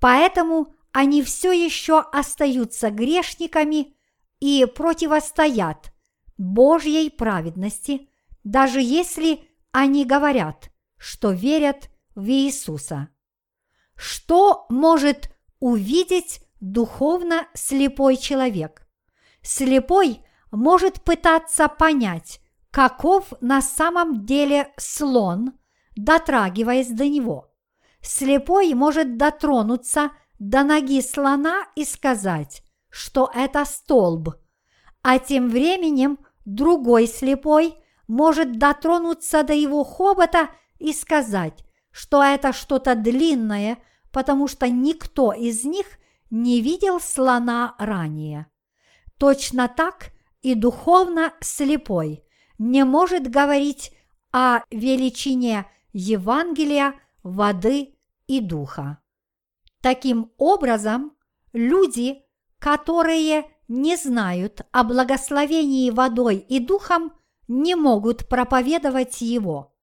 Поэтому 0.00 0.74
они 0.92 1.22
все 1.22 1.52
еще 1.52 2.00
остаются 2.00 2.90
грешниками 2.90 3.94
и 4.40 4.64
противостоят 4.64 5.92
Божьей 6.38 7.10
праведности, 7.10 8.08
даже 8.44 8.80
если 8.80 9.42
они 9.72 10.04
говорят, 10.04 10.70
что 10.96 11.32
верят 11.32 11.90
в 12.14 12.28
Иисуса. 12.28 13.08
Что 13.94 14.66
может 14.68 15.30
увидеть 15.60 16.40
духовно 16.60 17.48
слепой 17.54 18.16
человек? 18.16 18.86
Слепой 19.42 20.24
может 20.50 21.02
пытаться 21.02 21.68
понять, 21.68 22.40
каков 22.70 23.32
на 23.40 23.60
самом 23.60 24.24
деле 24.24 24.72
слон, 24.76 25.52
дотрагиваясь 25.96 26.88
до 26.88 27.08
него. 27.08 27.52
слепой 28.00 28.72
может 28.74 29.16
дотронуться 29.16 30.12
до 30.38 30.62
ноги 30.62 31.02
слона 31.02 31.66
и 31.74 31.84
сказать, 31.84 32.62
что 32.88 33.30
это 33.34 33.64
столб, 33.64 34.36
а 35.02 35.18
тем 35.18 35.48
временем 35.48 36.18
другой 36.54 37.06
слепой 37.06 37.76
может 38.06 38.58
дотронуться 38.58 39.42
до 39.42 39.52
его 39.52 39.84
хобота 39.84 40.48
и 40.78 40.92
сказать, 40.92 41.64
что 41.90 42.22
это 42.22 42.52
что-то 42.52 42.94
длинное, 42.94 43.78
потому 44.12 44.48
что 44.48 44.68
никто 44.68 45.32
из 45.32 45.64
них 45.64 45.86
не 46.30 46.60
видел 46.60 47.00
слона 47.00 47.74
ранее. 47.78 48.46
Точно 49.18 49.68
так 49.68 50.12
и 50.42 50.54
духовно 50.54 51.34
слепой 51.40 52.24
не 52.58 52.84
может 52.84 53.28
говорить 53.28 53.92
о 54.32 54.60
величине 54.70 55.66
Евангелия, 55.92 56.94
воды 57.22 57.94
и 58.26 58.40
духа. 58.40 58.98
Таким 59.80 60.32
образом, 60.38 61.16
люди, 61.52 62.22
которые 62.58 63.44
не 63.68 63.96
знают 63.96 64.62
о 64.72 64.82
благословении 64.82 65.90
водой 65.90 66.36
и 66.36 66.58
духом, 66.58 67.12
не 67.46 67.74
могут 67.74 68.28
проповедовать 68.28 69.20
его. 69.20 69.74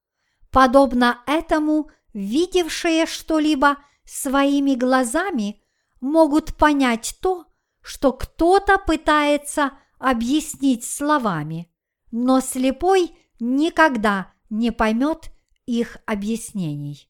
Подобно 0.52 1.20
этому, 1.28 1.90
видевшие 2.14 3.06
что-либо 3.06 3.78
своими 4.04 4.76
глазами 4.76 5.62
могут 6.02 6.56
понять 6.56 7.16
то, 7.22 7.46
что 7.82 8.14
кто-то 8.14 8.78
пытается 8.80 9.72
объяснить 10.00 10.84
словами, 10.84 11.72
но 12.12 12.40
слепой 12.40 13.16
никогда 13.40 14.32
не 14.50 14.72
поймет 14.72 15.32
их 15.66 15.98
объяснений. 16.06 17.10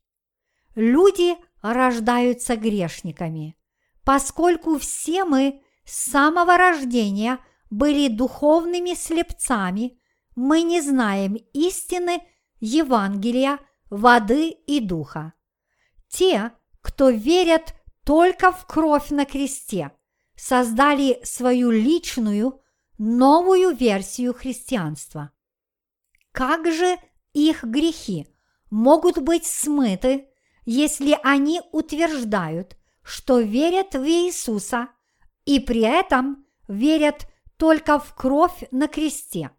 Люди 0.76 1.36
рождаются 1.62 2.56
грешниками, 2.56 3.58
поскольку 4.04 4.78
все 4.78 5.24
мы 5.26 5.62
с 5.86 6.12
самого 6.12 6.58
рождения 6.58 7.40
были 7.70 8.08
духовными 8.08 8.94
слепцами, 8.94 10.00
мы 10.36 10.64
не 10.64 10.82
знаем 10.82 11.36
истины 11.54 12.22
Евангелия, 12.60 13.60
воды 13.90 14.50
и 14.50 14.80
духа. 14.80 15.34
Те, 16.08 16.52
кто 16.82 17.10
верят 17.10 17.74
только 18.04 18.52
в 18.52 18.66
кровь 18.66 19.10
на 19.10 19.26
кресте, 19.26 19.92
создали 20.36 21.20
свою 21.24 21.72
личную, 21.72 22.62
новую 22.98 23.76
версию 23.76 24.34
христианства. 24.34 25.32
Как 26.32 26.72
же 26.72 26.98
их 27.34 27.64
грехи 27.64 28.28
могут 28.70 29.20
быть 29.20 29.46
смыты, 29.46 30.30
если 30.66 31.18
они 31.24 31.62
утверждают, 31.72 32.76
что 33.04 33.40
верят 33.40 33.94
в 33.94 34.04
Иисуса 34.06 34.90
и 35.46 35.60
при 35.60 35.82
этом 35.82 36.46
верят 36.68 37.28
только 37.58 38.00
в 38.00 38.14
кровь 38.16 38.68
на 38.72 38.88
кресте? 38.88 39.52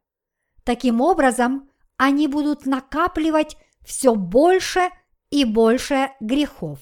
Таким 0.65 1.01
образом, 1.01 1.71
они 1.97 2.29
будут 2.29 2.67
накапливать 2.67 3.57
все 3.85 4.15
больше 4.15 4.91
и 5.31 5.45
больше 5.45 6.11
грехов. 6.21 6.81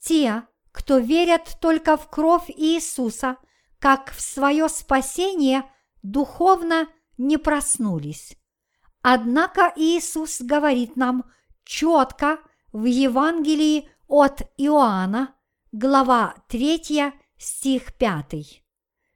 Те, 0.00 0.44
кто 0.72 0.98
верят 0.98 1.58
только 1.60 1.96
в 1.96 2.08
кровь 2.08 2.48
Иисуса, 2.48 3.36
как 3.78 4.10
в 4.12 4.20
свое 4.20 4.68
спасение, 4.68 5.64
духовно 6.02 6.88
не 7.16 7.36
проснулись. 7.36 8.36
Однако 9.02 9.72
Иисус 9.76 10.40
говорит 10.40 10.96
нам 10.96 11.24
четко 11.64 12.38
в 12.72 12.84
Евангелии 12.84 13.90
от 14.06 14.42
Иоанна, 14.56 15.34
глава 15.72 16.34
3, 16.48 17.12
стих 17.38 17.94
5. 17.94 18.62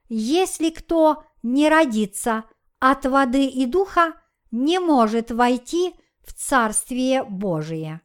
Если 0.09 0.69
кто 0.69 1.23
не 1.43 1.69
родится 1.69 2.45
от 2.79 3.05
воды 3.05 3.45
и 3.45 3.65
духа, 3.65 4.13
не 4.51 4.79
может 4.79 5.31
войти 5.31 5.93
в 6.21 6.33
Царствие 6.33 7.23
Божие. 7.23 8.01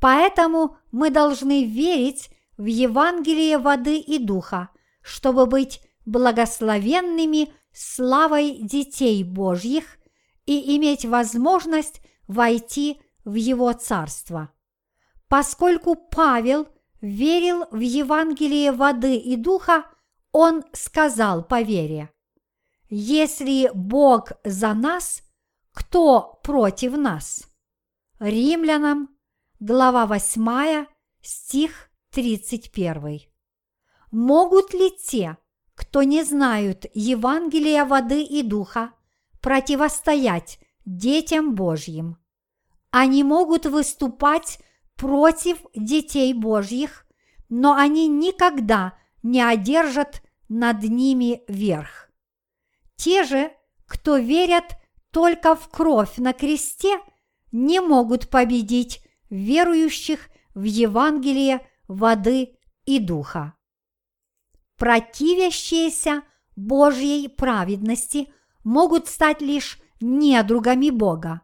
Поэтому 0.00 0.76
мы 0.92 1.10
должны 1.10 1.64
верить 1.64 2.30
в 2.56 2.66
Евангелие 2.66 3.58
воды 3.58 3.98
и 3.98 4.18
духа, 4.18 4.70
чтобы 5.02 5.46
быть 5.46 5.80
благословенными 6.04 7.52
славой 7.72 8.58
детей 8.60 9.22
Божьих 9.24 9.98
и 10.46 10.76
иметь 10.76 11.04
возможность 11.04 12.00
войти 12.26 13.00
в 13.24 13.34
Его 13.34 13.72
Царство. 13.72 14.50
Поскольку 15.28 15.96
Павел 15.96 16.68
верил 17.06 17.66
в 17.70 17.78
Евангелие 17.78 18.72
воды 18.72 19.16
и 19.16 19.36
духа, 19.36 19.84
он 20.32 20.64
сказал 20.72 21.44
по 21.44 21.62
вере, 21.62 22.10
«Если 22.88 23.70
Бог 23.74 24.32
за 24.44 24.74
нас, 24.74 25.22
кто 25.72 26.40
против 26.42 26.96
нас?» 26.96 27.46
Римлянам, 28.18 29.08
глава 29.60 30.06
8, 30.06 30.86
стих 31.22 31.90
31. 32.10 33.20
Могут 34.10 34.72
ли 34.74 34.90
те, 34.90 35.36
кто 35.74 36.02
не 36.02 36.24
знают 36.24 36.86
Евангелия 36.94 37.84
воды 37.84 38.22
и 38.22 38.42
духа, 38.42 38.92
противостоять 39.40 40.58
детям 40.84 41.54
Божьим? 41.54 42.16
Они 42.90 43.22
могут 43.22 43.66
выступать 43.66 44.60
против 44.96 45.58
детей 45.74 46.32
Божьих, 46.34 47.06
но 47.48 47.74
они 47.74 48.08
никогда 48.08 48.98
не 49.22 49.42
одержат 49.42 50.22
над 50.48 50.82
ними 50.82 51.42
верх. 51.48 52.10
Те 52.96 53.24
же, 53.24 53.52
кто 53.86 54.16
верят 54.16 54.76
только 55.10 55.54
в 55.54 55.68
кровь 55.68 56.16
на 56.16 56.32
кресте, 56.32 56.98
не 57.52 57.80
могут 57.80 58.28
победить 58.28 59.00
верующих 59.30 60.28
в 60.54 60.62
Евангелие 60.64 61.66
воды 61.88 62.56
и 62.84 62.98
духа. 62.98 63.54
Противящиеся 64.76 66.22
Божьей 66.54 67.28
праведности 67.28 68.32
могут 68.64 69.08
стать 69.08 69.40
лишь 69.40 69.78
недругами 70.00 70.90
Бога, 70.90 71.42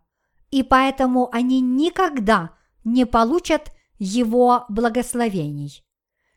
и 0.51 0.63
поэтому 0.63 1.29
они 1.33 1.61
никогда 1.61 2.57
не 2.85 3.07
получат 3.07 3.73
Его 3.99 4.65
благословений. 4.69 5.85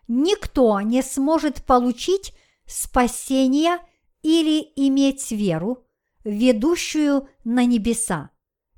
Никто 0.08 0.80
не 0.82 1.02
сможет 1.02 1.66
получить 1.66 2.34
спасение 2.66 3.80
или 4.22 4.60
иметь 4.76 5.32
веру, 5.32 5.86
ведущую 6.24 7.28
на 7.44 7.66
небеса, 7.66 8.32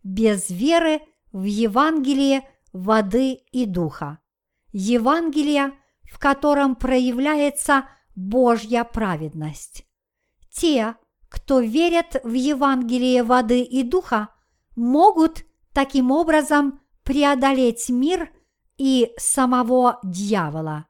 без 0.03 0.49
веры 0.49 1.01
в 1.32 1.43
Евангелие 1.43 2.47
воды 2.73 3.39
и 3.51 3.65
духа. 3.65 4.19
Евангелие, 4.71 5.73
в 6.03 6.19
котором 6.19 6.75
проявляется 6.75 7.86
Божья 8.15 8.84
праведность. 8.84 9.86
Те, 10.51 10.95
кто 11.30 11.60
верят 11.60 12.21
в 12.23 12.34
Евангелие 12.34 13.23
воды 13.23 13.62
и 13.62 13.84
духа, 13.84 14.30
могут 14.75 15.45
таким 15.73 16.12
образом 16.12 16.80
преодолеть 17.08 17.88
мир 17.88 18.30
и 18.78 19.13
самого 19.17 19.98
дьявола. 20.04 20.88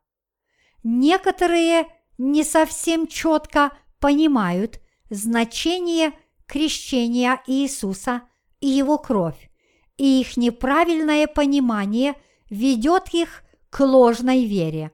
Некоторые 0.84 1.86
не 2.17 2.43
совсем 2.43 3.06
четко 3.06 3.71
понимают 3.99 4.80
значение 5.12 6.13
крещения 6.47 7.39
Иисуса 7.45 8.23
и 8.62 8.67
его 8.67 8.97
кровь, 8.97 9.51
и 9.97 10.21
их 10.21 10.38
неправильное 10.38 11.27
понимание 11.27 12.15
ведет 12.49 13.13
их 13.13 13.43
к 13.69 13.86
ложной 13.86 14.45
вере. 14.45 14.93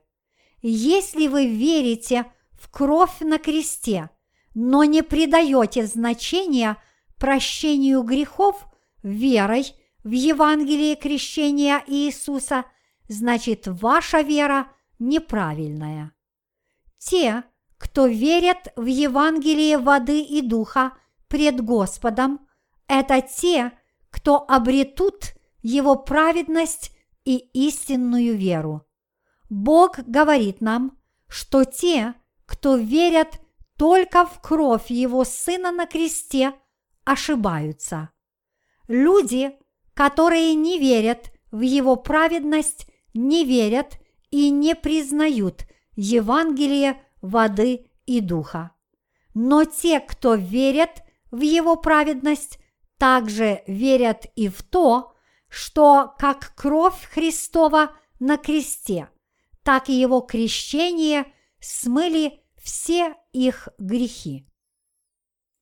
Если 0.60 1.28
вы 1.28 1.46
верите 1.46 2.26
в 2.52 2.68
кровь 2.70 3.20
на 3.20 3.38
кресте, 3.38 4.10
но 4.54 4.84
не 4.84 5.02
придаете 5.02 5.86
значения 5.86 6.76
прощению 7.16 8.02
грехов 8.02 8.66
верой 9.02 9.74
в 10.04 10.10
Евангелие 10.10 10.96
крещения 10.96 11.82
Иисуса, 11.86 12.66
значит 13.08 13.66
ваша 13.66 14.20
вера 14.20 14.68
неправильная. 14.98 16.12
Те, 16.98 17.44
кто 17.78 18.06
верят 18.06 18.72
в 18.76 18.84
Евангелие 18.84 19.78
воды 19.78 20.20
и 20.22 20.42
духа 20.42 20.92
пред 21.28 21.62
Господом, 21.62 22.46
это 22.86 23.20
те, 23.22 23.72
кто 24.10 24.44
обретут 24.46 25.34
Его 25.62 25.96
праведность 25.96 26.92
и 27.24 27.36
истинную 27.36 28.36
веру. 28.36 28.86
Бог 29.48 29.98
говорит 30.00 30.60
нам, 30.60 30.98
что 31.28 31.64
те, 31.64 32.14
кто 32.46 32.76
верят 32.76 33.40
только 33.76 34.26
в 34.26 34.40
кровь 34.40 34.90
Его 34.90 35.24
Сына 35.24 35.72
на 35.72 35.86
кресте, 35.86 36.54
ошибаются. 37.04 38.10
Люди, 38.86 39.58
которые 39.94 40.54
не 40.54 40.78
верят 40.78 41.32
в 41.50 41.60
Его 41.60 41.96
праведность, 41.96 42.86
не 43.14 43.44
верят 43.44 43.98
и 44.30 44.50
не 44.50 44.74
признают 44.74 45.66
Евангелие 45.96 47.00
воды 47.22 47.86
и 48.06 48.20
духа. 48.20 48.72
Но 49.34 49.64
те, 49.64 50.00
кто 50.00 50.34
верят 50.34 51.02
в 51.30 51.40
его 51.40 51.76
праведность, 51.76 52.58
также 52.98 53.62
верят 53.66 54.26
и 54.36 54.48
в 54.48 54.62
то, 54.62 55.14
что 55.48 56.14
как 56.18 56.54
кровь 56.54 57.04
Христова 57.12 57.90
на 58.20 58.36
кресте, 58.36 59.08
так 59.62 59.88
и 59.88 59.92
его 59.92 60.20
крещение 60.20 61.26
смыли 61.60 62.40
все 62.62 63.16
их 63.32 63.68
грехи. 63.78 64.46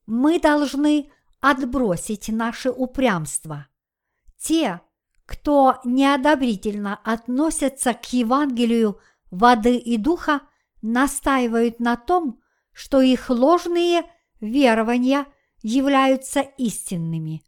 Мы 0.07 0.38
должны 0.38 1.11
отбросить 1.40 2.29
наше 2.29 2.71
упрямство. 2.71 3.66
Те, 4.42 4.81
кто 5.24 5.78
неодобрительно 5.85 6.98
относятся 7.05 7.94
к 7.94 8.12
Евангелию 8.12 8.98
воды 9.31 9.76
и 9.76 9.96
духа, 9.96 10.42
настаивают 10.83 11.78
на 11.78 11.96
том, 11.96 12.40
что 12.72 13.00
их 13.00 13.31
ложные 13.31 14.02
верования 14.40 15.26
являются 15.62 16.40
истинными. 16.40 17.44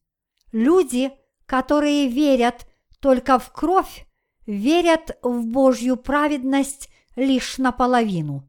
Люди, 0.53 1.11
которые 1.47 2.07
верят 2.07 2.67
только 3.01 3.41
в 3.41 3.51
кровь, 3.51 4.07
верят 4.47 5.19
в 5.23 5.47
Божью 5.47 5.97
праведность 5.97 6.89
лишь 7.17 7.59
наполовину. 7.59 8.49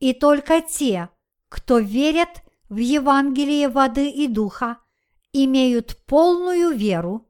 И 0.00 0.12
только 0.12 0.60
те, 0.60 1.08
кто 1.48 1.78
верят 1.78 2.42
в 2.68 2.76
Евангелие 2.76 3.70
воды 3.70 4.10
и 4.10 4.28
духа, 4.28 4.78
имеют 5.32 5.96
полную 6.06 6.76
веру 6.76 7.29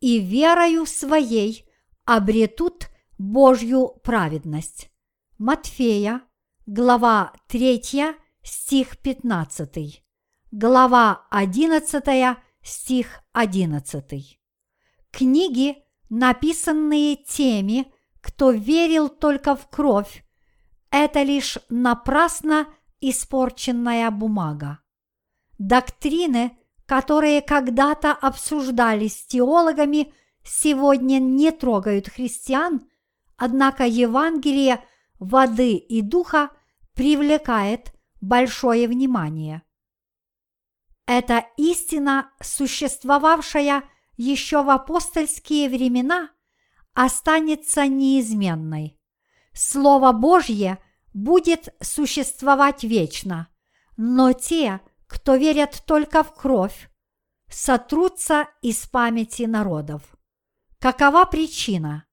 и 0.00 0.20
верою 0.20 0.86
своей 0.86 1.64
обретут 2.04 2.88
Божью 3.18 4.00
праведность. 4.02 4.90
Матфея, 5.38 6.22
глава 6.66 7.32
3, 7.48 8.14
стих 8.42 8.98
15, 8.98 10.04
глава 10.50 11.26
11, 11.30 12.36
стих 12.62 13.20
11. 13.32 14.40
Книги, 15.10 15.76
написанные 16.10 17.16
теми, 17.16 17.92
кто 18.20 18.50
верил 18.50 19.08
только 19.08 19.56
в 19.56 19.68
кровь, 19.68 20.24
это 20.90 21.22
лишь 21.22 21.58
напрасно 21.68 22.66
испорченная 23.00 24.10
бумага. 24.10 24.80
Доктрины, 25.58 26.57
которые 26.88 27.42
когда-то 27.42 28.12
обсуждались 28.12 29.26
теологами, 29.26 30.14
сегодня 30.42 31.18
не 31.18 31.52
трогают 31.52 32.08
христиан, 32.08 32.88
однако 33.36 33.84
Евангелие 33.84 34.82
воды 35.18 35.74
и 35.74 36.00
духа 36.00 36.48
привлекает 36.94 37.92
большое 38.22 38.88
внимание. 38.88 39.62
Это 41.04 41.44
истина, 41.58 42.30
существовавшая 42.40 43.84
еще 44.16 44.62
в 44.62 44.70
апостольские 44.70 45.68
времена, 45.68 46.30
останется 46.94 47.86
неизменной. 47.86 48.98
Слово 49.52 50.12
Божье 50.12 50.78
будет 51.12 51.68
существовать 51.82 52.82
вечно, 52.82 53.48
но 53.98 54.32
те, 54.32 54.80
кто 55.08 55.34
верят 55.34 55.82
только 55.86 56.22
в 56.22 56.32
кровь, 56.34 56.88
сотрутся 57.50 58.46
из 58.62 58.86
памяти 58.86 59.44
народов. 59.44 60.02
Какова 60.78 61.24
причина? 61.24 62.04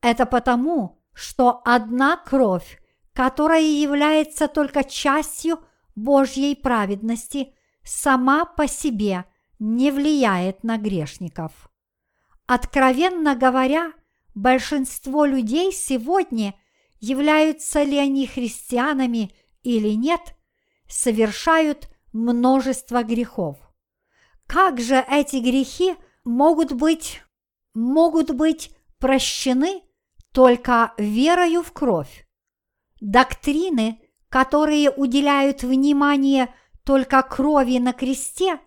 Это 0.00 0.24
потому, 0.24 1.02
что 1.12 1.60
одна 1.64 2.16
кровь, 2.16 2.80
которая 3.12 3.62
является 3.62 4.46
только 4.48 4.84
частью 4.84 5.58
Божьей 5.96 6.54
праведности, 6.54 7.52
сама 7.82 8.44
по 8.44 8.68
себе 8.68 9.24
не 9.58 9.90
влияет 9.90 10.62
на 10.62 10.78
грешников. 10.78 11.68
Откровенно 12.46 13.34
говоря, 13.34 13.92
большинство 14.36 15.24
людей 15.24 15.72
сегодня, 15.72 16.54
являются 17.00 17.82
ли 17.82 17.98
они 17.98 18.28
христианами 18.28 19.34
или 19.62 19.90
нет, 19.90 20.37
совершают 20.88 21.88
множество 22.12 23.02
грехов. 23.02 23.58
Как 24.46 24.80
же 24.80 25.04
эти 25.08 25.36
грехи 25.36 25.94
могут 26.24 26.72
быть, 26.72 27.22
могут 27.74 28.30
быть 28.30 28.70
прощены 28.98 29.82
только 30.32 30.94
верою 30.96 31.62
в 31.62 31.72
кровь? 31.72 32.26
Доктрины, 33.00 34.00
которые 34.28 34.90
уделяют 34.90 35.62
внимание 35.62 36.54
только 36.84 37.22
крови 37.22 37.78
на 37.78 37.92
кресте, 37.92 38.58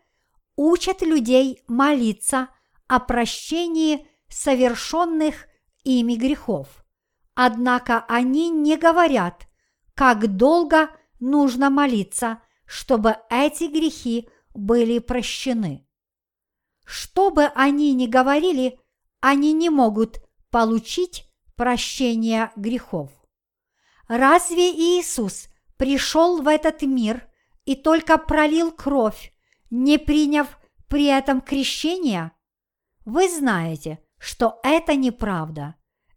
учат 0.56 1.02
людей 1.02 1.64
молиться 1.68 2.50
о 2.88 3.00
прощении 3.00 4.08
совершенных 4.30 5.48
ими 5.84 6.14
грехов. 6.16 6.86
Однако 7.34 8.06
они 8.08 8.50
не 8.50 8.78
говорят, 8.78 9.48
как 9.96 10.36
долго 10.36 10.90
нужно 11.22 11.70
молиться, 11.70 12.42
чтобы 12.66 13.16
эти 13.30 13.66
грехи 13.66 14.28
были 14.54 15.00
прощены. 15.00 15.88
Что 16.86 17.32
бы 17.32 17.46
они 17.46 17.94
ни 17.94 18.08
говорили, 18.08 18.80
они 19.22 19.54
не 19.54 19.70
могут 19.70 20.22
получить 20.50 21.26
прощение 21.56 22.52
грехов. 22.58 23.12
Разве 24.08 24.72
Иисус 24.72 25.48
пришел 25.78 26.42
в 26.42 26.48
этот 26.48 26.82
мир 26.82 27.30
и 27.64 27.76
только 27.76 28.18
пролил 28.18 28.72
кровь, 28.72 29.34
не 29.70 29.98
приняв 29.98 30.60
при 30.90 31.06
этом 31.06 31.40
крещения? 31.40 32.34
Вы 33.06 33.30
знаете, 33.30 34.00
что 34.18 34.60
это 34.64 34.96
неправда. 34.96 35.76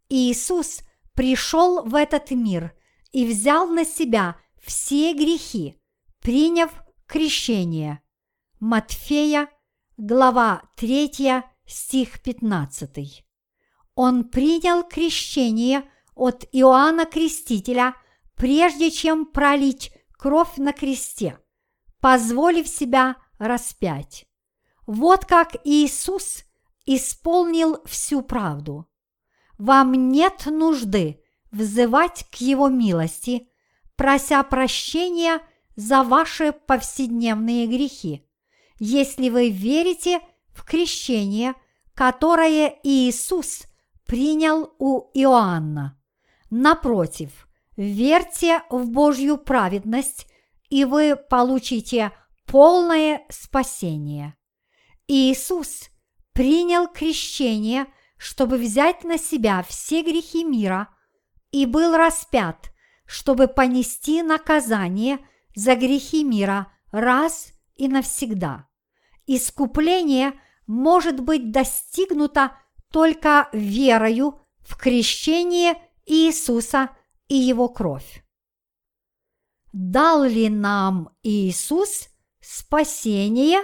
Иисус 0.09 0.81
пришел 1.15 1.85
в 1.85 1.95
этот 1.95 2.31
мир 2.33 2.75
и 3.13 3.25
взял 3.27 3.69
на 3.69 3.85
себя 3.85 4.37
все 4.65 5.13
грехи, 5.13 5.81
приняв 6.21 6.71
крещение. 7.07 8.01
Матфея, 8.61 9.49
глава 9.97 10.63
3, 10.77 11.43
стих 11.67 12.23
15. 12.23 13.25
Он 13.95 14.25
принял 14.25 14.83
крещение 14.83 15.89
от 16.15 16.49
Иоанна 16.53 17.05
Крестителя, 17.05 17.95
прежде 18.37 18.91
чем 18.91 19.27
пролить 19.27 19.93
кровь 20.13 20.57
на 20.57 20.73
кресте, 20.73 21.39
позволив 22.01 22.67
себя 22.67 23.17
распять. 23.39 24.27
Вот 24.87 25.25
как 25.27 25.57
Иисус 25.65 26.45
исполнил 26.87 27.83
всю 27.85 28.23
правду. 28.23 28.89
Вам 29.59 30.11
нет 30.11 30.47
нужды 30.47 31.23
взывать 31.51 32.27
к 32.31 32.37
Его 32.37 32.69
милости, 32.69 33.49
прося 33.97 34.43
прощения 34.43 35.41
за 35.77 36.03
ваши 36.03 36.53
повседневные 36.53 37.67
грехи, 37.67 38.27
если 38.79 39.29
вы 39.29 39.51
верите 39.51 40.21
в 40.53 40.65
крещение, 40.65 41.55
которое 41.95 42.79
Иисус 42.83 43.65
принял 44.07 44.73
у 44.79 45.11
Иоанна. 45.15 46.01
Напротив, 46.51 47.49
верьте 47.77 48.63
в 48.71 48.89
Божью 48.91 49.39
праведность, 49.39 50.27
и 50.69 50.85
вы 50.85 51.17
получите 51.17 52.13
полное 52.47 53.23
спасение. 53.29 54.37
Иисус 55.09 55.91
принял 56.33 56.89
крещение, 56.89 57.87
чтобы 58.17 58.57
взять 58.57 59.05
на 59.05 59.19
себя 59.19 59.63
все 59.63 60.03
грехи 60.03 60.45
мира, 60.45 60.89
и 61.51 61.67
был 61.67 61.97
распят, 61.97 62.74
чтобы 63.07 63.49
понести 63.49 64.23
наказание 64.23 65.19
за 65.55 65.75
грехи 65.77 66.25
мира 66.25 66.73
раз 66.91 67.53
и 67.77 67.89
навсегда. 67.89 68.69
Искупление 69.27 70.33
может 70.67 71.21
быть 71.21 71.51
достигнуто 71.51 72.57
только 72.91 73.49
верою 73.53 74.41
в 74.61 74.77
крещение 74.77 75.75
Иисуса 76.07 76.91
и 77.29 77.35
Его 77.35 77.69
кровь. 77.69 78.25
Дал 79.73 80.23
ли 80.23 80.49
нам 80.49 81.11
Иисус 81.23 82.09
спасение, 82.41 83.63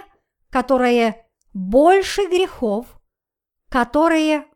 которое 0.50 1.31
больше 1.53 2.26
грехов, 2.26 3.00
которые 3.68 4.46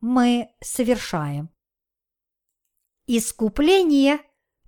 мы 0.00 0.54
совершаем? 0.60 1.50
Искупление, 3.06 4.20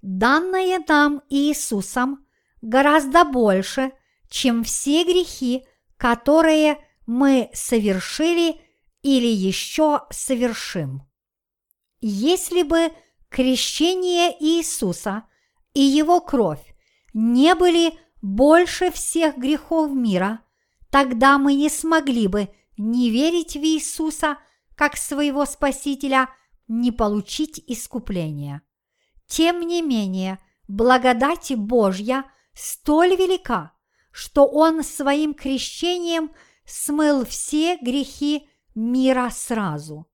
данное 0.02 0.82
нам 0.86 1.22
Иисусом, 1.28 2.26
гораздо 2.62 3.24
больше, 3.24 3.92
чем 4.28 4.64
все 4.64 5.04
грехи, 5.04 5.64
которые 5.96 6.78
мы 7.06 7.50
совершили 7.52 8.60
или 9.02 9.26
еще 9.26 10.02
совершим. 10.10 11.02
Если 12.00 12.62
бы 12.62 12.92
крещение 13.28 14.34
Иисуса 14.40 15.24
и 15.74 15.80
его 15.80 16.20
кровь 16.20 16.74
не 17.12 17.54
были 17.54 17.98
больше 18.22 18.90
всех 18.90 19.36
грехов 19.36 19.90
мира, 19.90 20.40
тогда 20.90 21.38
мы 21.38 21.54
не 21.54 21.68
смогли 21.68 22.26
бы 22.26 22.48
не 22.76 23.10
верить 23.10 23.54
в 23.54 23.60
Иисуса 23.60 24.38
как 24.74 24.96
своего 24.96 25.44
Спасителя, 25.44 26.30
не 26.68 26.92
получить 26.92 27.62
искупления. 27.66 28.62
Тем 29.30 29.60
не 29.60 29.80
менее, 29.80 30.40
благодать 30.66 31.54
Божья 31.54 32.24
столь 32.52 33.14
велика, 33.14 33.72
что 34.10 34.44
Он 34.44 34.82
своим 34.82 35.34
крещением 35.34 36.32
смыл 36.66 37.24
все 37.24 37.76
грехи 37.76 38.50
мира 38.74 39.30
сразу. 39.30 40.10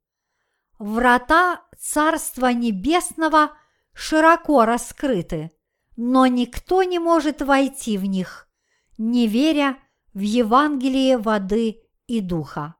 Врата 0.79 1.62
Царства 1.79 2.52
Небесного 2.52 3.57
широко 3.94 4.66
раскрыты, 4.66 5.50
но 5.96 6.26
никто 6.26 6.83
не 6.83 6.98
может 6.98 7.40
войти 7.40 7.96
в 7.96 8.05
них, 8.05 8.50
не 8.98 9.29
веря 9.29 9.79
в 10.12 10.20
Евангелие 10.20 11.16
воды 11.16 11.81
и 12.07 12.20
духа. 12.20 12.74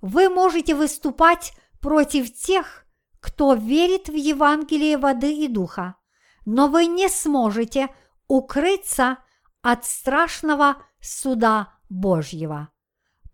Вы 0.00 0.30
можете 0.30 0.74
выступать 0.74 1.52
против 1.82 2.32
тех, 2.32 2.85
кто 3.26 3.54
верит 3.54 4.08
в 4.08 4.14
Евангелие 4.14 4.96
воды 4.96 5.34
и 5.34 5.48
духа, 5.48 5.96
но 6.44 6.68
вы 6.68 6.86
не 6.86 7.08
сможете 7.08 7.88
укрыться 8.28 9.18
от 9.62 9.84
страшного 9.84 10.76
суда 11.00 11.74
Божьего. 11.88 12.68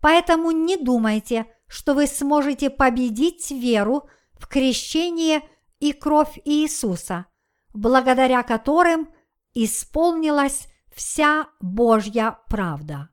Поэтому 0.01 0.49
не 0.49 0.77
думайте, 0.77 1.45
что 1.67 1.93
вы 1.93 2.07
сможете 2.07 2.71
победить 2.71 3.51
веру 3.51 4.09
в 4.33 4.47
крещение 4.47 5.47
и 5.79 5.93
кровь 5.93 6.39
Иисуса, 6.43 7.27
благодаря 7.75 8.41
которым 8.41 9.07
исполнилась 9.53 10.69
вся 10.91 11.49
Божья 11.61 12.39
правда. 12.49 13.09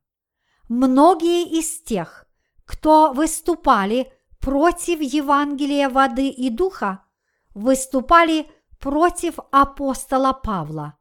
Многие 0.71 1.43
из 1.43 1.83
тех, 1.83 2.25
кто 2.65 3.13
выступали 3.13 4.11
против 4.41 5.01
Евангелия 5.01 5.89
воды 5.89 6.29
и 6.29 6.51
духа, 6.51 7.05
выступали 7.55 8.47
против 8.79 9.35
апостола 9.51 10.33
Павла. 10.33 10.97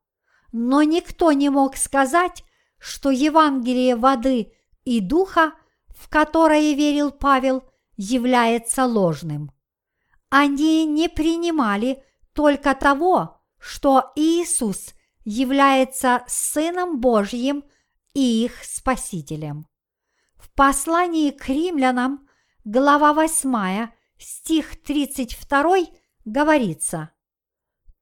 Но 0.51 0.83
никто 0.83 1.31
не 1.31 1.49
мог 1.49 1.75
сказать, 1.77 2.43
что 2.79 3.11
Евангелие 3.11 3.95
воды 3.95 4.53
и 4.83 4.99
духа– 4.99 5.53
в 5.99 6.07
которое 6.07 6.73
верил 6.75 7.11
Павел, 7.11 7.63
является 7.97 8.85
ложным. 8.85 9.51
Они 10.29 10.85
не 10.85 11.09
принимали 11.09 12.01
только 12.33 12.73
того, 12.73 13.41
что 13.59 14.13
Иисус 14.15 14.93
является 15.25 16.23
Сыном 16.27 17.01
Божьим 17.01 17.65
и 18.13 18.45
их 18.45 18.63
Спасителем. 18.63 19.67
В 20.37 20.49
послании 20.53 21.31
к 21.31 21.49
римлянам, 21.49 22.28
глава 22.65 23.13
8, 23.13 23.89
стих 24.17 24.81
32 24.83 25.77
говорится 26.25 27.11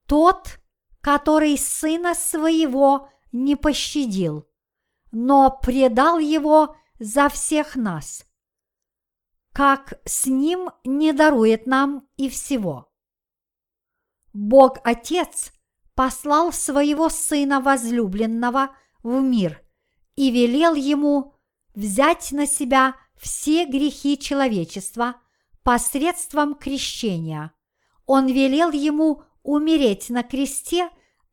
«Тот, 0.07 0.59
который 1.01 1.57
Сына 1.57 2.15
Своего 2.15 3.09
не 3.31 3.55
пощадил, 3.55 4.47
но 5.11 5.51
предал 5.61 6.17
Его 6.17 6.75
за 6.99 7.29
всех 7.29 7.75
нас, 7.75 8.25
как 9.53 9.99
с 10.05 10.25
Ним 10.25 10.69
не 10.83 11.13
дарует 11.13 11.67
нам 11.67 12.07
и 12.17 12.29
всего. 12.29 12.91
Бог 14.33 14.79
Отец 14.83 15.51
послал 15.95 16.51
своего 16.51 17.09
Сына 17.09 17.61
возлюбленного 17.61 18.75
в 19.03 19.21
мир 19.21 19.63
и 20.15 20.31
велел 20.31 20.73
Ему 20.73 21.35
взять 21.75 22.31
на 22.31 22.45
себя 22.47 22.95
все 23.17 23.65
грехи 23.65 24.17
человечества 24.17 25.15
посредством 25.63 26.55
крещения. 26.55 27.51
Он 28.05 28.27
велел 28.27 28.71
Ему 28.71 29.23
умереть 29.43 30.09
на 30.09 30.23
кресте 30.23 30.89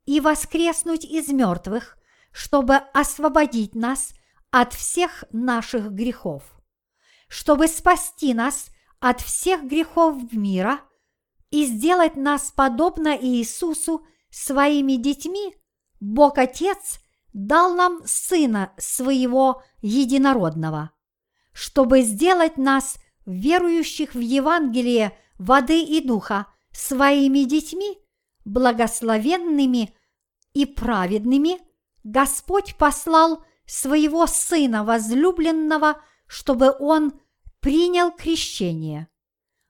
и 0.06 0.20
воскреснуть 0.20 1.04
из 1.04 1.28
мертвых, 1.28 1.98
чтобы 2.32 2.76
освободить 2.76 3.74
нас 3.74 4.14
от 4.50 4.72
всех 4.72 5.24
наших 5.30 5.92
грехов. 5.92 6.42
Чтобы 7.28 7.68
спасти 7.68 8.34
нас 8.34 8.68
от 9.00 9.20
всех 9.20 9.64
грехов 9.64 10.32
мира 10.32 10.80
и 11.50 11.64
сделать 11.66 12.16
нас 12.16 12.52
подобно 12.54 13.16
Иисусу 13.16 14.06
своими 14.30 14.94
детьми, 14.94 15.54
Бог 16.00 16.38
Отец 16.38 16.98
дал 17.32 17.74
нам 17.74 18.00
Сына 18.06 18.72
Своего 18.78 19.62
Единородного, 19.80 20.90
чтобы 21.54 22.02
сделать 22.02 22.58
нас, 22.58 22.98
верующих 23.24 24.14
в 24.14 24.20
Евангелие 24.20 25.16
воды 25.38 25.82
и 25.82 26.06
духа, 26.06 26.46
своими 26.72 27.44
детьми, 27.44 27.98
благословенными 28.44 29.94
и 30.52 30.66
праведными, 30.66 31.60
Господь 32.02 32.76
послал 32.76 33.44
своего 33.64 34.26
сына 34.26 34.84
возлюбленного, 34.84 36.02
чтобы 36.26 36.74
он 36.78 37.12
принял 37.60 38.10
крещение. 38.10 39.08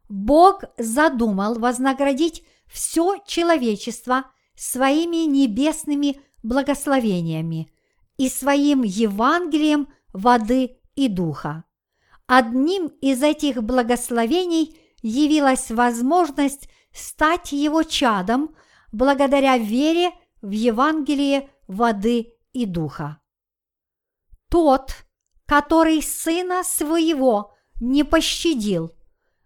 Бог 0.09 0.65
задумал 0.79 1.59
вознаградить 1.59 2.45
все 2.67 3.23
человечество 3.27 4.25
своими 4.57 5.27
небесными 5.27 6.21
благословениями 6.43 7.71
и 8.17 8.29
своим 8.29 8.83
Евангелием 8.83 9.89
воды 10.13 10.79
и 10.95 11.09
духа. 11.09 11.65
Одним 12.27 12.89
из 13.01 13.23
этих 13.23 13.63
благословений 13.63 14.79
явилась 15.03 15.71
возможность 15.71 16.69
стать 16.93 17.53
его 17.53 17.83
чадом 17.83 18.55
благодаря 18.93 19.59
вере 19.59 20.13
в 20.41 20.51
Евангелие 20.51 21.51
воды 21.67 22.33
и 22.53 22.65
духа. 22.65 23.21
Тот, 24.49 25.05
который 25.47 26.03
сына 26.03 26.63
своего 26.65 27.55
не 27.81 28.05
пощадил, 28.05 28.95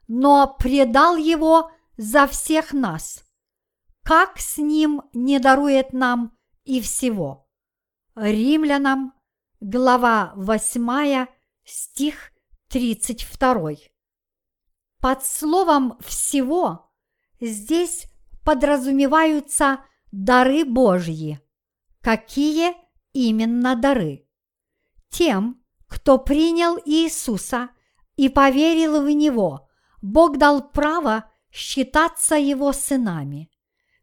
но 0.06 0.54
предал 0.58 1.16
его 1.16 1.70
за 1.96 2.26
всех 2.26 2.72
нас, 2.72 3.24
как 4.04 4.38
с 4.38 4.58
ним 4.58 5.02
не 5.12 5.38
дарует 5.38 5.92
нам 5.92 6.38
и 6.64 6.80
всего? 6.80 7.48
Римлянам, 8.14 9.12
глава 9.60 10.32
8, 10.36 11.26
стих 11.64 12.32
32. 12.68 13.76
Под 15.00 15.24
словом 15.24 15.96
«всего» 16.00 16.92
здесь 17.40 18.06
подразумеваются 18.44 19.84
дары 20.12 20.64
Божьи. 20.64 21.40
Какие 22.02 22.74
именно 23.12 23.74
дары? 23.74 24.26
Тем, 25.08 25.62
кто 25.86 26.18
принял 26.18 26.78
Иисуса 26.84 27.70
и 28.16 28.28
поверил 28.28 29.02
в 29.02 29.08
Него, 29.08 29.68
Бог 30.02 30.36
дал 30.36 30.68
право 30.68 31.30
считаться 31.50 32.34
Его 32.34 32.72
сынами. 32.72 33.50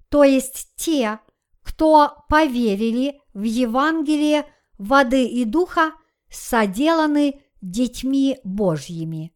То 0.10 0.24
есть 0.24 0.74
те, 0.76 1.20
кто 1.62 2.24
поверили 2.30 3.22
в 3.34 3.44
Евангелие 3.44 4.46
воды 4.78 5.28
и 5.28 5.46
духа, 5.46 5.94
соделаны 6.30 7.45
детьми 7.66 8.40
Божьими. 8.44 9.34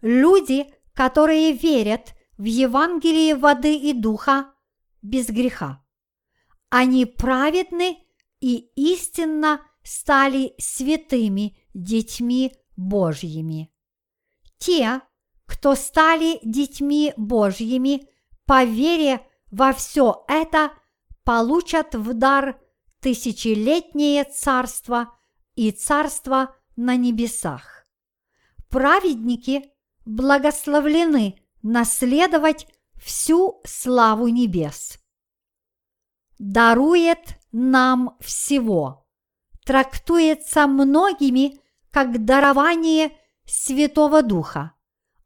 Люди, 0.00 0.66
которые 0.94 1.52
верят 1.52 2.14
в 2.38 2.44
Евангелие 2.44 3.34
воды 3.34 3.76
и 3.76 3.92
духа, 3.92 4.52
без 5.02 5.28
греха. 5.28 5.84
Они 6.70 7.06
праведны 7.06 7.98
и 8.40 8.70
истинно 8.76 9.60
стали 9.82 10.54
святыми 10.58 11.56
детьми 11.74 12.52
Божьими. 12.76 13.72
Те, 14.58 15.00
кто 15.46 15.74
стали 15.74 16.38
детьми 16.42 17.14
Божьими 17.16 18.08
по 18.46 18.64
вере 18.64 19.26
во 19.50 19.72
все 19.72 20.24
это, 20.28 20.72
получат 21.24 21.94
в 21.94 22.14
дар 22.14 22.60
тысячелетнее 23.00 24.24
царство 24.24 25.14
и 25.54 25.70
царство 25.70 26.54
на 26.76 26.96
небесах. 26.96 27.86
Праведники 28.68 29.72
благословлены 30.04 31.40
наследовать 31.62 32.66
всю 32.94 33.60
славу 33.64 34.28
небес. 34.28 34.98
Дарует 36.38 37.38
нам 37.50 38.16
всего 38.20 39.06
трактуется 39.64 40.68
многими 40.68 41.58
как 41.90 42.24
дарование 42.24 43.18
Святого 43.46 44.22
Духа. 44.22 44.72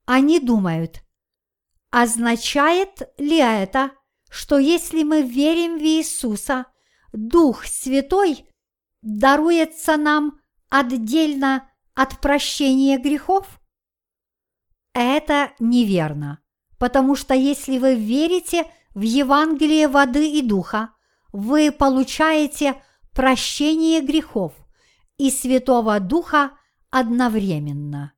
Они 0.07 0.41
думают, 0.41 1.03
Означает 1.91 3.13
ли 3.19 3.39
это, 3.39 3.91
что 4.31 4.59
если 4.59 5.03
мы 5.03 5.23
верим 5.23 5.79
в 5.79 5.83
Иисуса, 5.83 6.67
Дух 7.13 7.67
Святой 7.67 8.49
даруется 9.03 9.97
нам 9.97 10.40
отдельно 10.71 11.69
от 11.95 12.21
прощения 12.21 12.99
грехов? 12.99 13.61
Это 14.95 15.53
неверно, 15.59 16.41
потому 16.79 17.15
что 17.15 17.35
если 17.35 17.79
вы 17.79 17.95
верите 17.95 18.71
в 18.95 19.03
Евангелие 19.03 19.89
воды 19.89 20.39
и 20.39 20.43
духа, 20.43 20.91
вы 21.33 21.71
получаете 21.71 22.83
прощение 23.13 24.01
грехов 24.01 24.55
и 25.19 25.31
Святого 25.31 26.01
Духа 26.01 26.53
одновременно. 26.91 28.15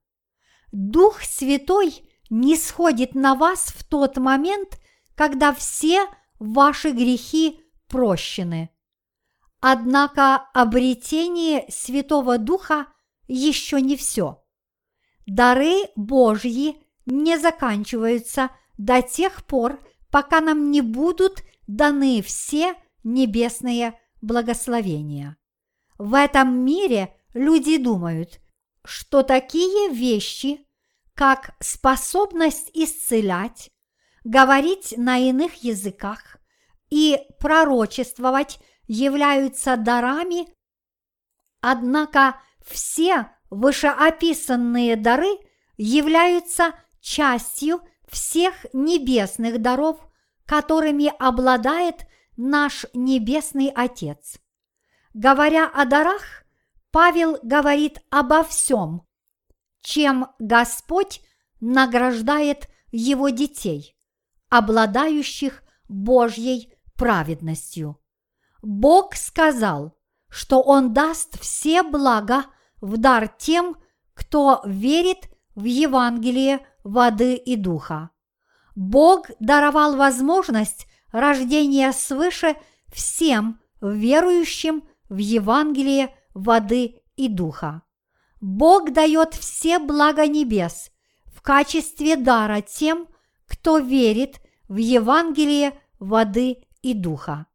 Дух 0.70 1.22
Святой 1.22 2.08
не 2.30 2.56
сходит 2.56 3.14
на 3.14 3.34
вас 3.34 3.66
в 3.66 3.84
тот 3.84 4.16
момент, 4.16 4.80
когда 5.14 5.52
все 5.52 6.06
ваши 6.38 6.90
грехи 6.90 7.60
прощены. 7.88 8.70
Однако 9.64 10.38
обретение 10.54 11.66
Святого 11.68 12.36
Духа 12.36 12.88
еще 13.28 13.80
не 13.80 13.96
все. 13.96 14.42
Дары 15.24 15.84
Божьи 15.94 16.84
не 17.06 17.38
заканчиваются 17.38 18.50
до 18.76 19.02
тех 19.02 19.46
пор, 19.46 19.80
пока 20.10 20.40
нам 20.40 20.72
не 20.72 20.80
будут 20.80 21.44
даны 21.68 22.22
все 22.22 22.74
небесные 23.04 23.96
благословения. 24.20 25.36
В 25.96 26.14
этом 26.14 26.64
мире 26.64 27.14
люди 27.32 27.76
думают, 27.76 28.40
что 28.84 29.22
такие 29.22 29.90
вещи, 29.90 30.66
как 31.14 31.54
способность 31.60 32.68
исцелять, 32.74 33.70
говорить 34.24 34.94
на 34.96 35.18
иных 35.18 35.62
языках 35.62 36.38
и 36.90 37.16
пророчествовать 37.38 38.58
являются 38.92 39.78
дарами, 39.78 40.46
однако 41.62 42.38
все 42.62 43.30
вышеописанные 43.48 44.96
дары 44.96 45.38
являются 45.78 46.74
частью 47.00 47.80
всех 48.06 48.66
небесных 48.74 49.62
даров, 49.62 49.98
которыми 50.44 51.10
обладает 51.18 52.06
наш 52.36 52.84
Небесный 52.92 53.72
Отец. 53.74 54.38
Говоря 55.14 55.68
о 55.68 55.86
дарах, 55.86 56.44
Павел 56.90 57.38
говорит 57.42 57.98
обо 58.10 58.44
всем, 58.44 59.06
чем 59.80 60.26
Господь 60.38 61.22
награждает 61.60 62.68
его 62.90 63.30
детей, 63.30 63.96
обладающих 64.50 65.62
Божьей 65.88 66.74
праведностью. 66.94 68.01
Бог 68.62 69.16
сказал, 69.16 69.96
что 70.28 70.62
Он 70.62 70.92
даст 70.94 71.38
все 71.40 71.82
блага 71.82 72.46
в 72.80 72.96
дар 72.96 73.28
тем, 73.28 73.76
кто 74.14 74.62
верит 74.64 75.28
в 75.54 75.64
Евангелие 75.64 76.66
воды 76.84 77.34
и 77.34 77.56
духа. 77.56 78.10
Бог 78.74 79.26
даровал 79.40 79.96
возможность 79.96 80.86
рождения 81.10 81.92
свыше 81.92 82.56
всем 82.88 83.60
верующим 83.80 84.84
в 85.08 85.18
Евангелие 85.18 86.14
воды 86.32 87.02
и 87.16 87.28
духа. 87.28 87.82
Бог 88.40 88.92
дает 88.92 89.34
все 89.34 89.78
блага 89.78 90.26
небес 90.26 90.90
в 91.26 91.42
качестве 91.42 92.16
дара 92.16 92.60
тем, 92.60 93.08
кто 93.46 93.78
верит 93.78 94.40
в 94.68 94.76
Евангелие 94.76 95.78
воды 95.98 96.64
и 96.80 96.94
духа. 96.94 97.46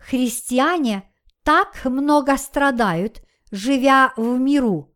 Христиане 0.00 1.08
так 1.44 1.84
много 1.84 2.36
страдают, 2.36 3.22
живя 3.52 4.12
в 4.16 4.38
миру, 4.38 4.94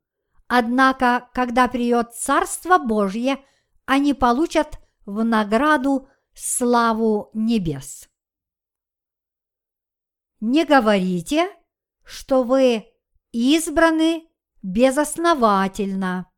однако, 0.49 1.29
когда 1.35 1.69
придет 1.69 2.15
Царство 2.15 2.79
Божье, 2.79 3.45
они 3.85 4.15
получат 4.15 4.79
в 5.05 5.23
награду 5.23 6.09
славу 6.35 7.31
небес. 7.35 8.09
Не 10.41 10.65
говорите, 10.65 11.51
что 12.03 12.43
вы 12.43 12.87
избраны 13.33 14.29
безосновательно. 14.63 16.31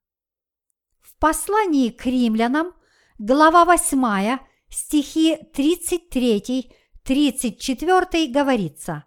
В 1.00 1.16
послании 1.18 1.90
к 1.90 2.04
римлянам, 2.06 2.74
глава 3.18 3.64
8, 3.64 4.38
стихи 4.68 5.38
33-34 7.06 8.32
говорится 8.32 9.04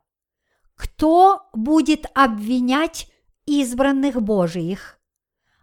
«Кто 0.76 1.50
будет 1.54 2.06
обвинять 2.16 3.12
избранных 3.46 4.22
Божиих? 4.22 5.00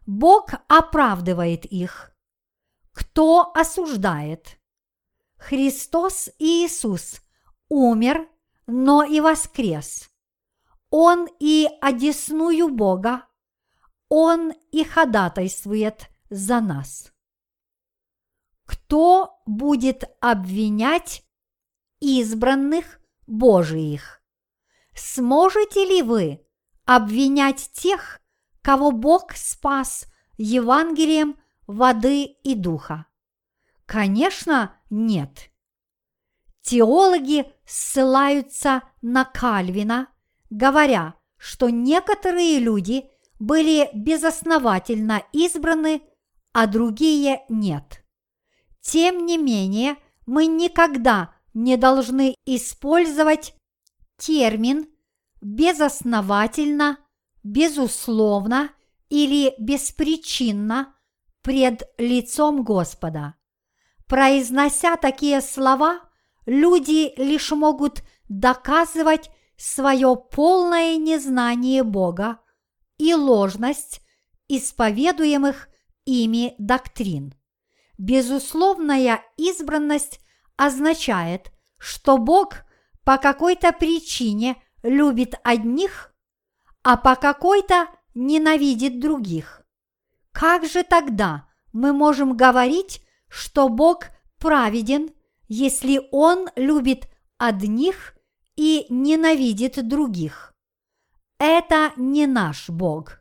Бог 0.06 0.50
оправдывает 0.68 1.64
их. 1.64 2.12
Кто 2.92 3.52
осуждает? 3.54 4.58
Христос 5.36 6.30
Иисус 6.38 7.20
умер, 7.68 8.28
но 8.66 9.02
и 9.02 9.20
воскрес. 9.20 10.10
Он 10.90 11.28
и 11.40 11.68
одесную 11.80 12.68
Бога, 12.68 13.26
Он 14.08 14.52
и 14.70 14.84
ходатайствует 14.84 16.08
за 16.30 16.60
нас. 16.60 17.12
Кто 18.64 19.40
будет 19.46 20.04
обвинять 20.20 21.25
избранных 22.00 23.00
Божиих? 23.26 24.22
Сможете 24.94 25.84
ли 25.84 26.02
вы 26.02 26.46
обвинять 26.84 27.70
тех, 27.72 28.20
кого 28.62 28.90
Бог 28.92 29.32
спас 29.34 30.06
Евангелием 30.38 31.36
воды 31.66 32.24
и 32.24 32.54
духа? 32.54 33.06
Конечно, 33.84 34.74
нет. 34.90 35.50
Теологи 36.62 37.52
ссылаются 37.64 38.82
на 39.00 39.24
Кальвина, 39.24 40.08
говоря, 40.50 41.14
что 41.36 41.68
некоторые 41.68 42.58
люди 42.58 43.08
были 43.38 43.88
безосновательно 43.94 45.22
избраны, 45.32 46.02
а 46.52 46.66
другие 46.66 47.44
нет. 47.48 48.02
Тем 48.80 49.26
не 49.26 49.38
менее, 49.38 49.96
мы 50.26 50.46
никогда 50.46 51.35
не 51.56 51.78
должны 51.78 52.36
использовать 52.44 53.54
термин 54.18 54.86
безосновательно, 55.40 56.98
безусловно 57.42 58.70
или 59.08 59.54
беспричинно 59.58 60.94
пред 61.40 61.88
лицом 61.96 62.62
Господа. 62.62 63.36
Произнося 64.06 64.98
такие 64.98 65.40
слова, 65.40 66.00
люди 66.44 67.14
лишь 67.16 67.50
могут 67.52 68.02
доказывать 68.28 69.30
свое 69.56 70.14
полное 70.14 70.98
незнание 70.98 71.84
Бога 71.84 72.38
и 72.98 73.14
ложность 73.14 74.02
исповедуемых 74.48 75.70
ими 76.04 76.54
доктрин. 76.58 77.32
Безусловная 77.96 79.22
избранность 79.38 80.20
означает, 80.56 81.52
что 81.78 82.18
Бог 82.18 82.64
по 83.04 83.18
какой-то 83.18 83.72
причине 83.72 84.56
любит 84.82 85.34
одних, 85.44 86.14
а 86.82 86.96
по 86.96 87.16
какой-то 87.16 87.88
ненавидит 88.14 89.00
других. 89.00 89.62
Как 90.32 90.64
же 90.64 90.82
тогда 90.82 91.48
мы 91.72 91.92
можем 91.92 92.36
говорить, 92.36 93.02
что 93.28 93.68
Бог 93.68 94.06
праведен, 94.38 95.10
если 95.48 96.00
Он 96.10 96.48
любит 96.56 97.08
одних 97.38 98.14
и 98.56 98.86
ненавидит 98.88 99.86
других? 99.86 100.54
Это 101.38 101.92
не 101.96 102.26
наш 102.26 102.68
Бог. 102.70 103.20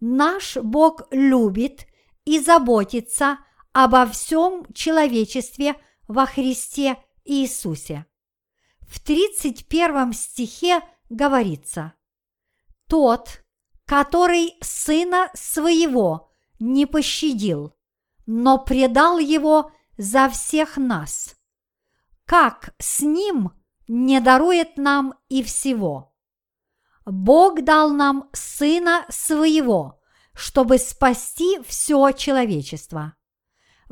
Наш 0.00 0.56
Бог 0.56 1.02
любит 1.10 1.86
и 2.24 2.40
заботится 2.40 3.38
обо 3.72 4.06
всем 4.06 4.64
человечестве 4.74 5.76
во 6.08 6.26
Христе 6.26 6.96
Иисусе. 7.24 8.06
В 8.80 9.00
31 9.00 10.12
стихе 10.12 10.82
говорится 11.08 11.94
«Тот, 12.88 13.44
который 13.86 14.54
сына 14.60 15.30
своего 15.34 16.32
не 16.58 16.86
пощадил, 16.86 17.74
но 18.26 18.58
предал 18.58 19.18
его 19.18 19.72
за 19.96 20.28
всех 20.28 20.76
нас, 20.76 21.36
как 22.24 22.74
с 22.78 23.00
ним 23.00 23.52
не 23.88 24.20
дарует 24.20 24.76
нам 24.76 25.14
и 25.28 25.42
всего? 25.42 26.14
Бог 27.04 27.62
дал 27.62 27.90
нам 27.90 28.30
сына 28.32 29.04
своего, 29.08 30.00
чтобы 30.34 30.78
спасти 30.78 31.60
все 31.66 32.12
человечество. 32.12 33.16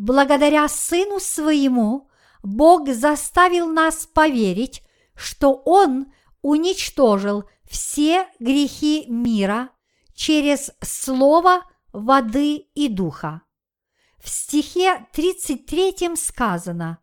Благодаря 0.01 0.67
Сыну 0.67 1.21
Своему 1.21 2.09
Бог 2.43 2.89
заставил 2.89 3.69
нас 3.69 4.07
поверить, 4.07 4.83
что 5.15 5.53
Он 5.67 6.13
уничтожил 6.41 7.45
все 7.69 8.27
грехи 8.39 9.05
мира 9.09 9.69
через 10.15 10.73
Слово 10.81 11.63
воды 11.93 12.57
и 12.75 12.89
духа. 12.89 13.43
В 14.19 14.29
стихе 14.29 15.07
33 15.13 16.17
сказано 16.17 16.99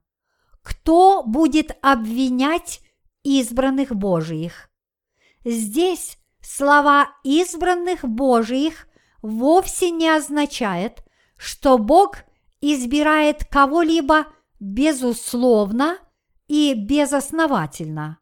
«Кто 0.64 1.24
будет 1.24 1.78
обвинять 1.84 2.82
избранных 3.24 3.96
Божиих?» 3.96 4.70
Здесь 5.46 6.18
слова 6.42 7.10
избранных 7.24 8.04
Божиих 8.04 8.88
вовсе 9.22 9.92
не 9.92 10.10
означает, 10.10 11.04
что 11.38 11.78
Бог 11.78 12.18
избирает 12.74 13.46
кого-либо 13.46 14.28
безусловно 14.60 15.98
и 16.48 16.74
безосновательно. 16.74 18.20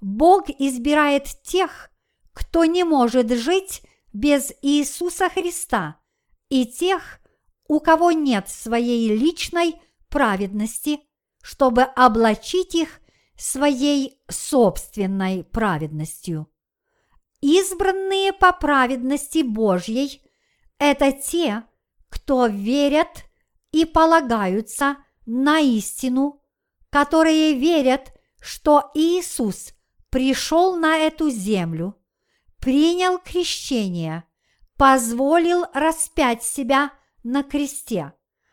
Бог 0.00 0.48
избирает 0.50 1.28
тех, 1.42 1.90
кто 2.32 2.64
не 2.64 2.84
может 2.84 3.30
жить 3.30 3.82
без 4.12 4.52
Иисуса 4.62 5.28
Христа, 5.28 6.00
и 6.48 6.66
тех, 6.66 7.20
у 7.68 7.80
кого 7.80 8.10
нет 8.12 8.48
своей 8.48 9.16
личной 9.16 9.80
праведности, 10.08 11.00
чтобы 11.42 11.82
облачить 11.82 12.74
их 12.74 13.00
своей 13.36 14.20
собственной 14.28 15.44
праведностью. 15.44 16.48
Избранные 17.40 18.32
по 18.32 18.52
праведности 18.52 19.42
Божьей– 19.42 20.22
это 20.78 21.12
те, 21.12 21.64
кто 22.08 22.46
верят 22.46 23.24
и 23.72 23.84
полагаются 23.84 24.98
на 25.26 25.60
истину, 25.60 26.42
которые 26.90 27.54
верят, 27.54 28.12
что 28.40 28.90
Иисус 28.94 29.72
пришел 30.10 30.76
на 30.76 30.98
эту 30.98 31.30
землю, 31.30 31.96
принял 32.58 33.18
крещение, 33.18 34.24
позволил 34.76 35.64
распять 35.72 36.42
себя 36.42 36.92
на 37.22 37.42
кресте, 37.42 38.12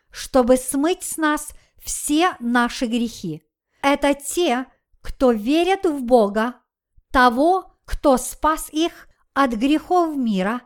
чтобы 0.10 0.58
смыть 0.58 1.04
с 1.04 1.18
нас 1.18 1.52
все 1.84 2.36
наши 2.40 2.86
грехи. 2.86 3.44
Это 3.82 4.14
те, 4.14 4.66
кто 5.02 5.32
верят 5.32 5.86
в 5.86 6.04
Бога, 6.04 6.56
того, 7.12 7.76
кто 7.86 8.18
спас 8.18 8.70
их 8.72 9.08
от 9.34 9.52
грехов 9.52 10.16
мира 10.16 10.62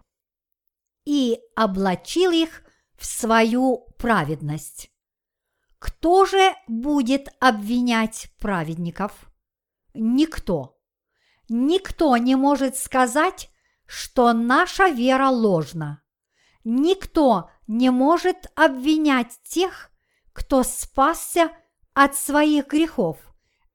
и 1.05 1.39
облачил 1.55 2.31
их 2.31 2.63
в 2.97 3.05
свою 3.05 3.87
праведность. 4.03 4.91
Кто 5.79 6.25
же 6.25 6.53
будет 6.67 7.29
обвинять 7.39 8.27
праведников? 8.37 9.13
Никто. 9.93 10.77
Никто 11.47 12.17
не 12.17 12.35
может 12.35 12.77
сказать, 12.77 13.49
что 13.85 14.33
наша 14.33 14.89
вера 14.89 15.29
ложна. 15.29 16.03
Никто 16.65 17.49
не 17.65 17.91
может 17.91 18.51
обвинять 18.55 19.39
тех, 19.43 19.89
кто 20.33 20.63
спасся 20.63 21.49
от 21.93 22.17
своих 22.17 22.67
грехов 22.67 23.17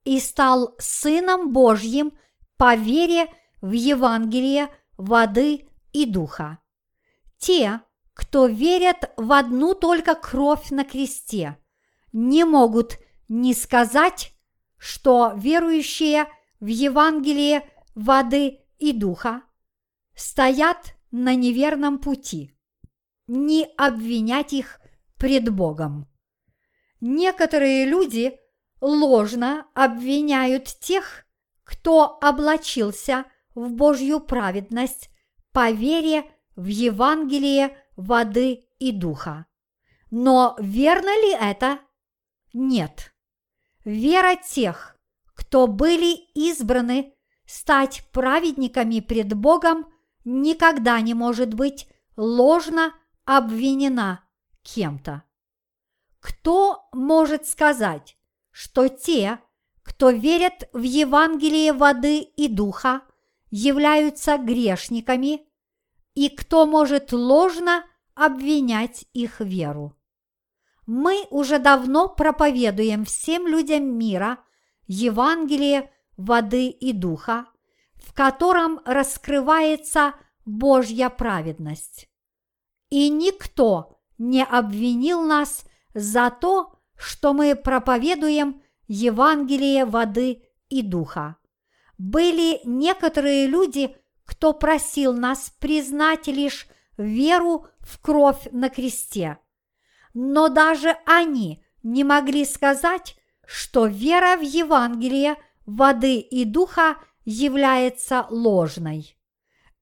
и 0.05 0.20
стал 0.20 0.74
Сыном 0.79 1.55
Божьим 1.55 2.12
по 2.59 2.74
вере 2.74 3.33
в 3.62 3.72
Евангелие 3.72 4.68
воды 4.99 5.66
и 5.95 6.05
духа. 6.05 6.59
Те, 7.39 7.81
кто 8.19 8.49
верят 8.49 9.12
в 9.16 9.33
одну 9.33 9.75
только 9.75 10.16
кровь 10.16 10.71
на 10.71 10.85
кресте, 10.85 11.57
не 12.12 12.45
могут 12.45 12.99
не 13.29 13.55
сказать, 13.55 14.33
что 14.77 15.35
верующие 15.37 16.27
в 16.59 16.66
Евангелие 16.66 17.71
воды 17.95 18.59
и 18.81 18.93
духа 18.93 19.43
стоят 20.16 20.97
на 21.12 21.37
неверном 21.37 22.01
пути, 22.01 22.59
не 23.29 23.66
обвинять 23.77 24.53
их 24.53 24.81
пред 25.16 25.49
Богом. 25.51 26.09
Некоторые 27.01 27.87
люди 27.87 28.37
ложно 28.81 29.69
обвиняют 29.75 30.64
тех, 30.64 31.25
кто 31.62 32.19
облачился 32.21 33.27
в 33.55 33.71
Божью 33.71 34.19
праведность 34.19 35.09
по 35.53 35.71
вере 35.71 36.25
в 36.57 36.66
Евангелие 36.66 37.77
воды 37.99 38.65
и 38.79 38.93
духа. 38.93 39.47
Но 40.11 40.57
верно 40.59 41.11
ли 41.21 41.35
это? 41.35 41.81
Нет. 42.55 43.13
Вера 43.85 44.37
тех, 44.37 44.97
кто 45.35 45.67
были 45.67 46.15
избраны 46.35 47.15
стать 47.45 48.05
праведниками 48.13 49.01
пред 49.01 49.35
Богом, 49.35 49.87
никогда 50.25 51.01
не 51.01 51.13
может 51.15 51.53
быть 51.55 51.89
ложно 52.17 52.95
обвинена 53.25 54.25
кем-то. 54.63 55.25
Кто 56.21 56.89
может 56.93 57.47
сказать, 57.47 58.17
что 58.51 58.89
те, 58.89 59.41
кто 59.83 60.11
верят 60.11 60.69
в 60.73 60.83
Евангелие 60.83 61.73
воды 61.73 62.21
и 62.21 62.49
духа, 62.49 63.03
являются 63.51 64.37
грешниками, 64.37 65.48
и 66.19 66.31
кто 66.31 66.66
может 66.66 67.12
ложно 67.12 67.85
обвинять 68.16 69.05
их 69.12 69.39
веру? 69.39 69.97
Мы 70.85 71.29
уже 71.31 71.61
давно 71.61 72.09
проповедуем 72.09 73.05
всем 73.05 73.47
людям 73.47 73.97
мира 73.97 74.39
Евангелие 74.89 75.93
воды 76.16 76.71
и 76.71 76.93
духа, 76.93 77.47
в 77.95 78.12
котором 78.14 78.81
раскрывается 78.85 80.14
Божья 80.45 81.09
праведность. 81.09 82.09
И 82.91 83.11
никто 83.11 84.01
не 84.19 84.43
обвинил 84.43 85.23
нас 85.23 85.66
за 85.95 86.33
то, 86.33 86.81
что 86.97 87.33
мы 87.33 87.55
проповедуем 87.55 88.61
Евангелие 88.89 89.85
воды 89.85 90.43
и 90.69 90.83
духа. 90.83 91.37
Были 91.97 92.61
некоторые 92.64 93.47
люди, 93.47 93.95
кто 94.29 94.53
просил 94.53 95.12
нас 95.12 95.51
признать 95.59 96.29
лишь 96.29 96.68
веру 96.97 97.66
в 97.81 97.99
кровь 98.01 98.47
на 98.53 98.68
кресте– 98.68 99.39
но 100.20 100.49
даже 100.49 100.97
они 101.07 101.62
не 101.85 102.03
могли 102.03 102.45
сказать, 102.45 103.16
что 103.47 103.87
вера 103.87 104.37
в 104.37 104.43
Евангелие 104.43 105.37
воды 105.64 106.18
и 106.18 106.45
духа 106.45 106.97
является 107.24 108.26
ложной. 108.29 109.16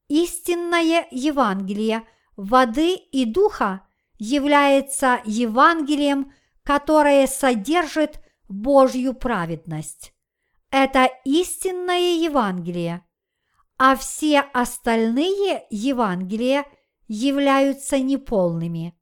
Истинное 0.09 1.07
Евангелие 1.11 2.03
воды 2.36 2.97
и 2.97 3.24
духа 3.24 3.86
является 4.18 5.22
Евангелием, 5.24 6.34
которое 6.62 7.26
содержит 7.26 8.20
Божью 8.47 9.14
праведность. 9.14 10.12
Это 10.70 11.09
истинное 11.24 12.18
Евангелие, 12.18 13.05
а 13.79 13.97
все 13.97 14.41
остальные 14.41 15.66
Евангелия 15.70 16.64
являются 17.09 17.99
неполными. 17.99 18.99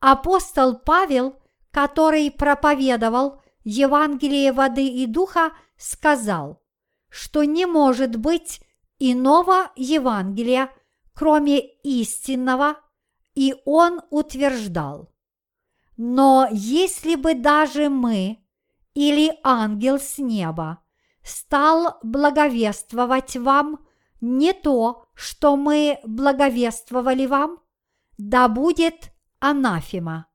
Апостол 0.00 0.78
Павел, 0.78 1.40
который 1.70 2.30
проповедовал 2.30 3.42
Евангелие 3.64 4.52
воды 4.52 4.86
и 4.86 5.06
духа, 5.06 5.52
сказал, 5.76 6.62
что 7.08 7.44
не 7.44 7.66
может 7.66 8.16
быть 8.16 8.60
иного 8.98 9.70
Евангелия, 9.76 10.70
кроме 11.12 11.60
истинного, 11.82 12.76
и 13.34 13.54
он 13.64 14.00
утверждал, 14.10 15.12
но 15.96 16.48
если 16.50 17.14
бы 17.14 17.34
даже 17.34 17.88
мы 17.88 18.38
или 18.94 19.32
ангел 19.42 19.98
с 19.98 20.18
неба 20.18 20.82
стал 21.22 21.98
благовествовать 22.02 23.36
вам 23.36 23.85
не 24.20 24.52
то, 24.52 25.06
что 25.14 25.56
мы 25.56 25.98
благовествовали 26.04 27.26
вам, 27.26 27.60
да 28.18 28.48
будет 28.48 29.12
анафема. 29.38 30.26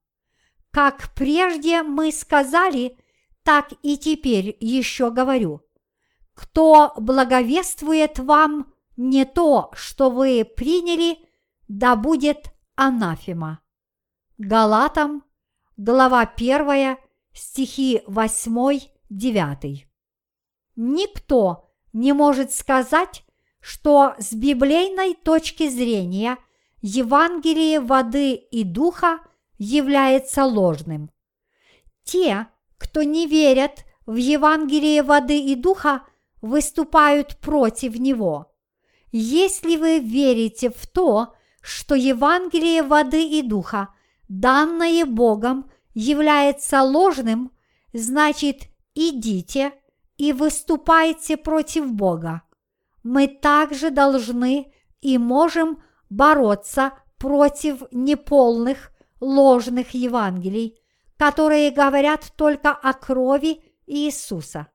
Как 0.72 1.14
прежде 1.16 1.84
мы 1.84 2.12
сказали, 2.12 2.98
так 3.44 3.74
и 3.82 3.98
теперь 3.98 4.56
еще 4.60 5.12
говорю. 5.12 5.62
Кто 6.34 6.94
благовествует 6.98 8.20
вам 8.20 8.74
не 8.96 9.26
то, 9.26 9.72
что 9.74 10.10
вы 10.10 10.46
приняли, 10.46 11.18
да 11.68 11.96
будет 11.96 12.54
анафема. 12.76 13.62
Галатам, 14.38 15.24
глава 15.76 16.22
1, 16.22 16.98
стихи 17.34 18.02
8-9. 18.08 19.86
Никто 20.76 21.70
не 21.94 22.14
может 22.14 22.54
сказать, 22.54 23.26
что 23.62 24.16
с 24.20 24.34
библейной 24.34 25.14
точки 25.14 25.70
зрения– 25.70 26.38
Евангелие 26.82 27.80
воды 27.80 28.34
и 28.34 28.64
духа 28.64 29.20
является 29.60 30.46
ложным. 30.46 31.12
те, 32.04 32.48
кто 32.80 33.04
не 33.04 33.28
верят 33.28 33.86
в 34.08 34.16
Евангелие 34.16 35.04
воды 35.04 35.40
и 35.40 35.54
духа, 35.54 36.02
выступают 36.42 37.38
против 37.38 38.00
него. 38.00 38.52
Если 39.12 39.76
вы 39.76 40.00
верите 40.00 40.72
в 40.72 40.88
то, 40.88 41.36
что 41.62 41.94
Евангелие 41.94 42.82
воды 42.82 43.24
и 43.24 43.44
духа, 43.44 43.90
данное 44.28 45.06
Богом, 45.06 45.70
является 45.94 46.82
ложным, 46.82 47.52
значит 47.94 48.64
идите 48.96 49.72
и 50.18 50.34
выступайте 50.34 51.38
против 51.38 51.94
Бога. 51.94 52.42
Мы 53.04 53.28
также 53.28 53.90
должны 53.90 54.74
и 55.02 55.18
можем 55.18 55.84
бороться 56.10 56.94
против 57.18 57.84
неполных, 57.92 58.92
ложных 59.20 59.92
Евангелий, 59.92 60.80
которые 61.18 61.72
говорят 61.72 62.34
только 62.36 62.72
о 62.72 62.94
крови 62.94 63.64
Иисуса. 63.86 64.68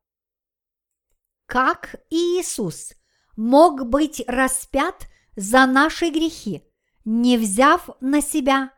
Как 1.47 1.97
Иисус 2.11 2.93
мог 3.37 3.87
быть 3.87 4.23
распят 4.27 5.07
за 5.37 5.67
наши 5.67 6.11
грехи, 6.11 6.65
не 7.05 7.37
взяв 7.39 7.91
на 8.01 8.21
себя 8.21 8.73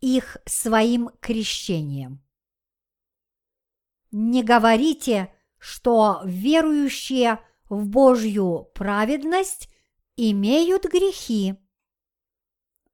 их 0.00 0.36
своим 0.46 1.10
крещением? 1.20 2.24
Не 4.12 4.42
говорите, 4.42 5.32
что 5.58 6.22
верующие 6.24 7.38
в 7.70 7.86
Божью 7.86 8.68
праведность 8.74 9.70
имеют 10.16 10.84
грехи. 10.84 11.54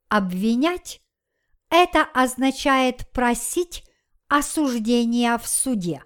Обвинять– 0.08 1.00
это 1.70 2.02
означает 2.02 3.10
просить 3.10 3.84
осуждения 4.28 5.36
в 5.38 5.48
суде. 5.48 6.04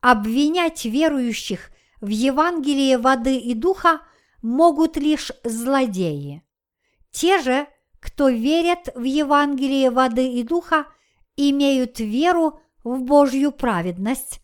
Обвинять 0.00 0.84
верующих 0.84 1.70
в 2.00 2.08
Евангелии 2.08 2.96
воды 2.96 3.38
и 3.38 3.54
духа 3.54 4.00
могут 4.42 4.96
лишь 4.96 5.30
злодеи. 5.44 6.42
Те 7.12 7.40
же, 7.40 7.68
кто 8.00 8.28
верят 8.28 8.88
в 8.96 9.04
Евангелие 9.04 9.90
воды 9.90 10.28
и 10.32 10.42
духа, 10.42 10.86
имеют 11.36 12.00
веру 12.00 12.60
в 12.82 13.02
Божью 13.02 13.52
праведность, 13.52 14.40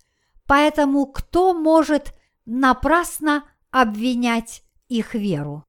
поэтому 0.46 1.06
кто 1.06 1.52
может 1.54 2.14
напрасно 2.48 3.44
обвинять 3.70 4.62
их 4.88 5.14
веру? 5.14 5.64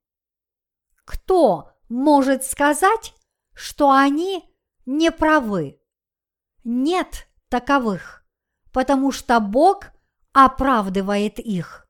Кто 1.04 1.72
может 1.90 2.46
сказать, 2.46 3.14
что 3.54 3.92
они 3.92 4.50
не 4.86 5.12
правы? 5.12 5.80
Нет 6.64 7.28
таковых, 7.50 8.24
потому 8.72 9.12
что 9.12 9.40
Бог 9.42 9.88
оправдывает 10.32 11.40
их. 11.40 11.88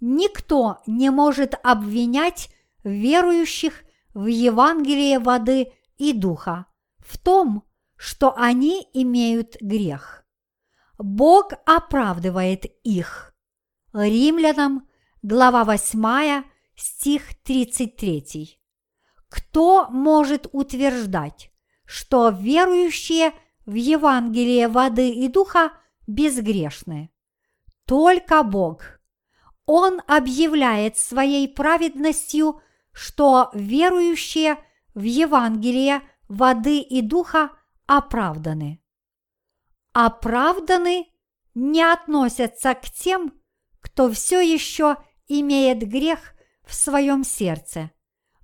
Никто 0.00 0.82
не 0.86 1.10
может 1.10 1.54
обвинять 1.62 2.50
верующих 2.82 3.84
в 4.12 4.26
Евангелие 4.26 5.20
воды 5.20 5.72
и 5.98 6.12
духа 6.12 6.66
в 6.98 7.16
том, 7.16 7.62
что 7.96 8.34
они 8.36 8.88
имеют 8.92 9.56
грех. 9.60 10.24
Бог 10.98 11.52
оправдывает 11.64 12.64
их. 12.82 13.31
Римлянам, 13.92 14.88
глава 15.22 15.64
8, 15.64 16.44
стих 16.74 17.34
33. 17.42 18.58
Кто 19.28 19.86
может 19.90 20.46
утверждать, 20.52 21.50
что 21.84 22.30
верующие 22.30 23.34
в 23.66 23.74
Евангелие 23.74 24.68
воды 24.68 25.10
и 25.10 25.28
духа 25.28 25.72
безгрешны? 26.06 27.10
Только 27.86 28.42
Бог. 28.42 28.82
Он 29.66 30.00
объявляет 30.06 30.96
своей 30.96 31.46
праведностью, 31.46 32.62
что 32.92 33.50
верующие 33.52 34.56
в 34.94 35.02
Евангелие 35.02 36.00
воды 36.28 36.78
и 36.80 37.02
духа– 37.02 37.50
оправданы. 37.86 38.82
Оправданы 39.92 41.08
не 41.54 41.82
относятся 41.82 42.74
к 42.74 42.90
тем, 42.90 43.41
кто 43.92 44.10
все 44.10 44.40
еще 44.40 44.96
имеет 45.28 45.86
грех 45.86 46.34
в 46.64 46.74
своем 46.74 47.24
сердце, 47.24 47.90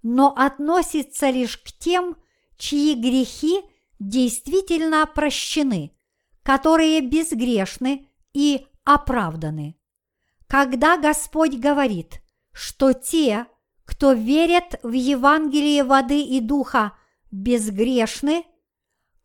но 0.03 0.35
относится 0.37 1.31
лишь 1.31 1.57
к 1.59 1.73
тем, 1.79 2.17
чьи 2.57 2.95
грехи 2.95 3.63
действительно 3.99 5.07
прощены, 5.07 5.97
которые 6.43 7.01
безгрешны 7.01 8.09
и 8.33 8.67
оправданы. 8.85 9.79
Когда 10.47 10.97
Господь 10.97 11.55
говорит, 11.55 12.21
что 12.53 12.93
те, 12.93 13.47
кто 13.85 14.13
верят 14.13 14.79
в 14.83 14.93
Евангелие 14.93 15.85
воды 15.85 16.23
и 16.23 16.41
духа, 16.41 16.93
безгрешны– 17.31 18.45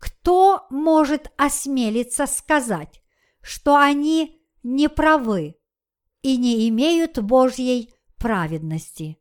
кто 0.03 0.67
может 0.69 1.31
осмелиться 1.37 2.27
сказать, 2.27 3.01
что 3.41 3.77
они 3.77 4.41
не 4.61 4.89
правы 4.89 5.55
и 6.23 6.37
не 6.37 6.67
имеют 6.69 7.19
Божьей 7.19 7.93
праведности? 8.17 9.19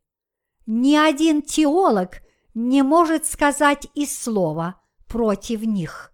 Ни 0.64 0.96
один 0.96 1.42
теолог 1.42 2.22
не 2.54 2.82
может 2.82 3.26
сказать 3.26 3.86
и 3.94 4.06
слова 4.06 4.80
против 5.08 5.62
них. 5.62 6.12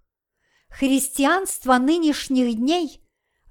Христианство 0.70 1.78
нынешних 1.78 2.56
дней 2.56 3.00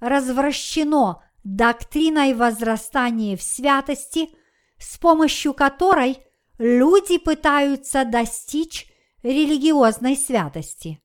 развращено 0.00 1.22
доктриной 1.44 2.34
возрастания 2.34 3.36
в 3.36 3.42
святости, 3.42 4.30
с 4.78 4.98
помощью 4.98 5.54
которой 5.54 6.18
люди 6.58 7.18
пытаются 7.18 8.04
достичь 8.04 8.86
религиозной 9.22 10.16
святости. 10.16 11.00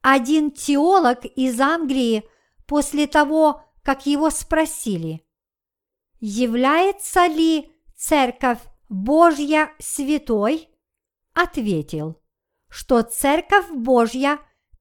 Один 0.00 0.50
теолог 0.50 1.24
из 1.24 1.60
Англии 1.60 2.24
после 2.66 3.06
того, 3.06 3.62
как 3.82 4.06
его 4.06 4.30
спросили, 4.30 5.24
является 6.20 7.26
ли 7.26 7.72
Церковь 7.96 8.60
Божья 8.88 9.70
святой, 9.78 10.68
ответил, 11.34 12.20
что 12.68 13.02
Церковь 13.02 13.70
Божья 13.70 14.38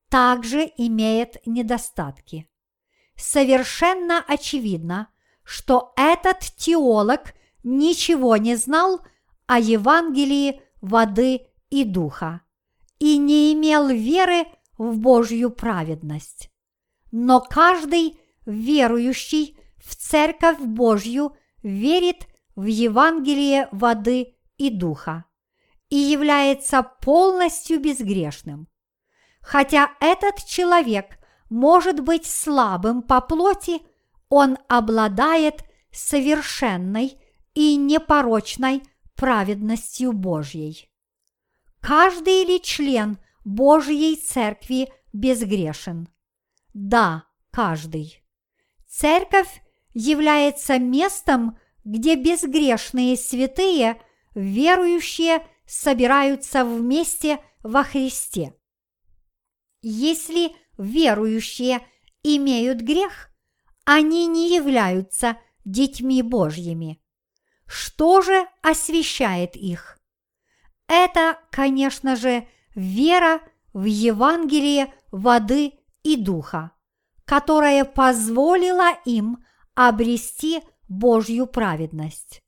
также 0.09 0.71
имеет 0.77 1.45
недостатки. 1.45 2.47
Совершенно 3.15 4.23
очевидно, 4.27 5.09
что 5.43 5.93
этот 5.95 6.39
теолог 6.57 7.33
ничего 7.63 8.37
не 8.37 8.55
знал 8.55 9.01
о 9.45 9.59
Евангелии 9.59 10.61
воды 10.81 11.47
и 11.69 11.83
духа 11.83 12.41
и 12.99 13.17
не 13.17 13.53
имел 13.53 13.87
веры 13.89 14.45
в 14.77 14.97
Божью 14.97 15.49
праведность. 15.49 16.51
Но 17.11 17.41
каждый 17.41 18.19
верующий 18.45 19.57
в 19.79 19.95
Церковь 19.95 20.59
Божью 20.59 21.35
верит 21.63 22.27
в 22.55 22.65
Евангелие 22.65 23.69
воды 23.71 24.35
и 24.57 24.69
духа 24.69 25.25
и 25.89 25.95
является 25.95 26.83
полностью 26.83 27.79
безгрешным. 27.79 28.67
Хотя 29.41 29.91
этот 29.99 30.43
человек 30.45 31.17
может 31.49 32.01
быть 32.01 32.25
слабым 32.25 33.01
по 33.01 33.21
плоти, 33.21 33.81
он 34.29 34.57
обладает 34.67 35.63
совершенной 35.91 37.17
и 37.53 37.75
непорочной 37.77 38.83
праведностью 39.15 40.11
Божьей. 40.11 40.91
Каждый 41.79 42.43
ли 42.43 42.61
член 42.61 43.17
Божьей 43.45 44.17
Церкви 44.17 44.91
безгрешен? 45.13 46.09
Да, 46.73 47.25
каждый. 47.51 48.21
Церковь 48.87 49.61
является 49.97 50.77
местом, 50.77 51.57
где 51.83 52.15
безгрешные 52.15 53.17
святые, 53.17 53.99
верующие, 54.35 55.43
собираются 55.65 56.63
вместе 56.63 57.39
во 57.63 57.83
Христе. 57.83 58.53
Если 59.81 60.55
верующие 60.77 61.81
имеют 62.21 62.81
грех, 62.81 63.31
они 63.85 64.27
не 64.27 64.53
являются 64.55 65.37
детьми 65.65 66.21
Божьими. 66.21 67.01
Что 67.65 68.21
же 68.21 68.47
освящает 68.61 69.55
их? 69.55 69.99
Это, 70.87 71.39
конечно 71.49 72.15
же, 72.15 72.47
вера 72.75 73.41
в 73.73 73.85
Евангелие 73.85 74.93
воды 75.11 75.73
и 76.03 76.15
духа, 76.15 76.71
которая 77.25 77.83
позволила 77.83 78.91
им 79.03 79.43
обрести 79.77 80.63
Божью 80.89 81.45
праведность. 81.45 82.41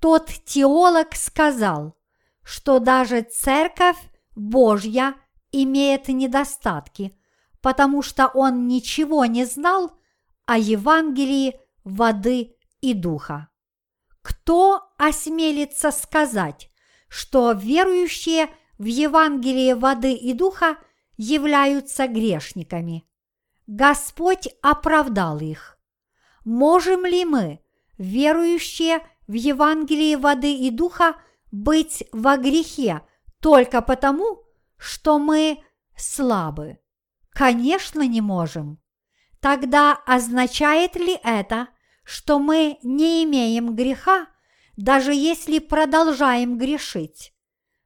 Тот 0.00 0.30
теолог 0.44 1.14
сказал, 1.14 1.96
что 2.44 2.78
даже 2.78 3.22
Церковь 3.22 3.96
Божья 4.36 5.14
имеет 5.50 6.08
недостатки, 6.08 7.18
потому 7.62 8.02
что 8.02 8.28
он 8.28 8.68
ничего 8.68 9.24
не 9.24 9.46
знал 9.46 9.98
о 10.44 10.58
Евангелии 10.58 11.58
воды 11.84 12.54
и 12.82 12.92
духа. 12.92 13.48
Кто 14.20 14.90
осмелится 14.98 15.90
сказать, 15.90 16.70
что 17.08 17.52
верующие 17.52 18.50
в 18.76 18.84
Евангелие 18.84 19.74
воды 19.74 20.12
и 20.12 20.34
духа 20.34 20.76
являются 21.16 22.06
грешниками? 22.06 23.08
Господь 23.66 24.48
оправдал 24.60 25.40
их. 25.40 25.77
Можем 26.50 27.04
ли 27.04 27.26
мы, 27.26 27.60
верующие 27.98 29.06
в 29.26 29.34
Евангелие 29.34 30.16
воды 30.16 30.56
и 30.56 30.70
духа, 30.70 31.16
быть 31.52 32.04
во 32.10 32.38
грехе 32.38 33.02
только 33.42 33.82
потому, 33.82 34.44
что 34.78 35.18
мы 35.18 35.62
слабы? 35.94 36.78
Конечно, 37.28 38.00
не 38.00 38.22
можем. 38.22 38.80
Тогда 39.40 39.92
означает 40.06 40.96
ли 40.96 41.20
это, 41.22 41.68
что 42.02 42.38
мы 42.38 42.78
не 42.82 43.24
имеем 43.24 43.76
греха, 43.76 44.28
даже 44.78 45.12
если 45.12 45.58
продолжаем 45.58 46.56
грешить? 46.56 47.34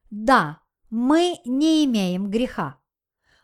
Да, 0.09 0.61
мы 0.89 1.35
не 1.43 1.83
имеем 1.83 2.29
греха. 2.29 2.79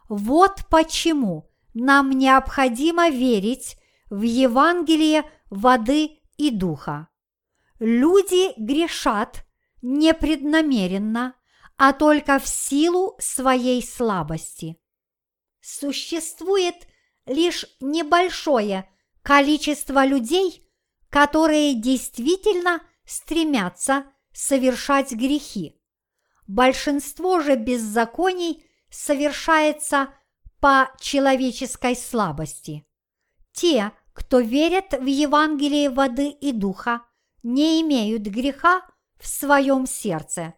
Вот 0.07 0.63
почему 0.70 1.51
нам 1.74 2.11
необходимо 2.11 3.09
верить 3.09 3.78
в 4.10 4.22
Евангелие 4.22 5.30
воды 5.49 6.20
и 6.38 6.51
духа. 6.51 7.07
Люди 7.80 8.53
грешат 8.57 9.45
непреднамеренно, 9.82 11.36
а 11.78 11.93
только 11.93 12.39
в 12.39 12.47
силу 12.47 13.16
своей 13.20 13.82
слабости. 13.82 14.78
Существует 15.62 16.76
лишь 17.26 17.66
небольшое 17.80 18.89
количество 19.22 20.05
людей, 20.05 20.68
которые 21.10 21.76
действительно 21.76 22.82
стремятся 23.05 24.05
совершать 24.34 25.12
грехи. 25.12 25.80
Большинство 26.47 27.39
же 27.39 27.55
беззаконий 27.55 28.66
совершается 28.89 30.10
по 30.60 30.91
человеческой 30.99 31.95
слабости. 31.95 32.86
Те, 33.51 33.91
кто 34.20 34.41
верят 34.41 34.91
в 34.91 35.05
Евангелие 35.05 35.89
воды 35.89 36.28
и 36.30 36.51
духа, 36.51 37.03
не 37.41 37.82
имеют 37.82 38.24
греха 38.24 38.82
в 39.17 39.26
своем 39.26 39.88
сердце, 39.88 40.55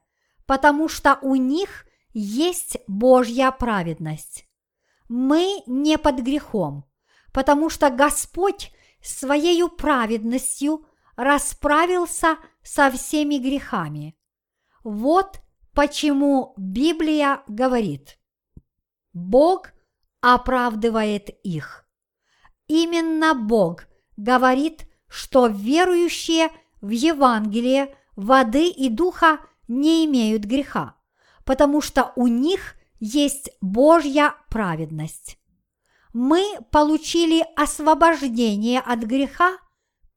потому 0.48 0.90
что 0.90 1.20
у 1.22 1.36
них 1.36 1.86
есть 2.12 2.78
Божья 2.88 3.52
праведность. 3.52 4.48
Мы 5.10 5.62
не 5.68 6.00
под 6.00 6.22
грехом, 6.22 6.86
потому 7.32 7.70
что 7.70 7.92
Господь 7.92 8.72
своей 9.00 9.70
праведностью 9.70 10.88
расправился 11.16 12.38
со 12.64 12.90
всеми 12.90 13.36
грехами. 13.36 14.18
Вот 14.84 15.40
почему 15.76 16.56
Библия 16.58 17.44
говорит, 17.48 18.18
Бог 19.14 19.72
оправдывает 20.20 21.30
их. 21.44 21.86
Именно 22.72 23.34
Бог 23.34 23.84
говорит, 24.16 24.86
что 25.10 25.48
верующие 25.48 26.52
в 26.80 26.88
Евангелие 26.92 27.94
воды 28.16 28.70
и 28.70 28.88
духа 28.88 29.42
не 29.68 30.06
имеют 30.06 30.46
греха, 30.46 30.96
потому 31.44 31.82
что 31.82 32.14
у 32.16 32.28
них 32.28 32.76
есть 33.02 33.50
Божья 33.60 34.36
праведность. 34.50 35.38
Мы 36.14 36.46
получили 36.72 37.46
освобождение 37.58 38.80
от 38.80 39.00
греха 39.00 39.58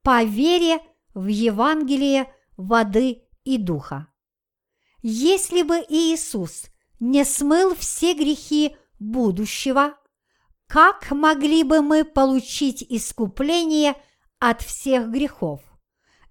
по 0.03 0.23
вере 0.23 0.79
в 1.13 1.27
Евангелие 1.27 2.33
воды 2.57 3.25
и 3.43 3.59
духа. 3.59 4.07
Если 5.03 5.63
бы 5.63 5.85
Иисус 5.89 6.67
не 7.01 7.25
смыл 7.25 7.75
все 7.75 8.15
грехи 8.15 8.77
будущего, 9.01 9.95
как 10.67 11.11
могли 11.11 11.63
бы 11.63 11.83
мы 11.83 12.05
получить 12.05 12.85
искупление 12.89 13.95
от 14.39 14.63
всех 14.63 15.11
грехов? 15.11 15.61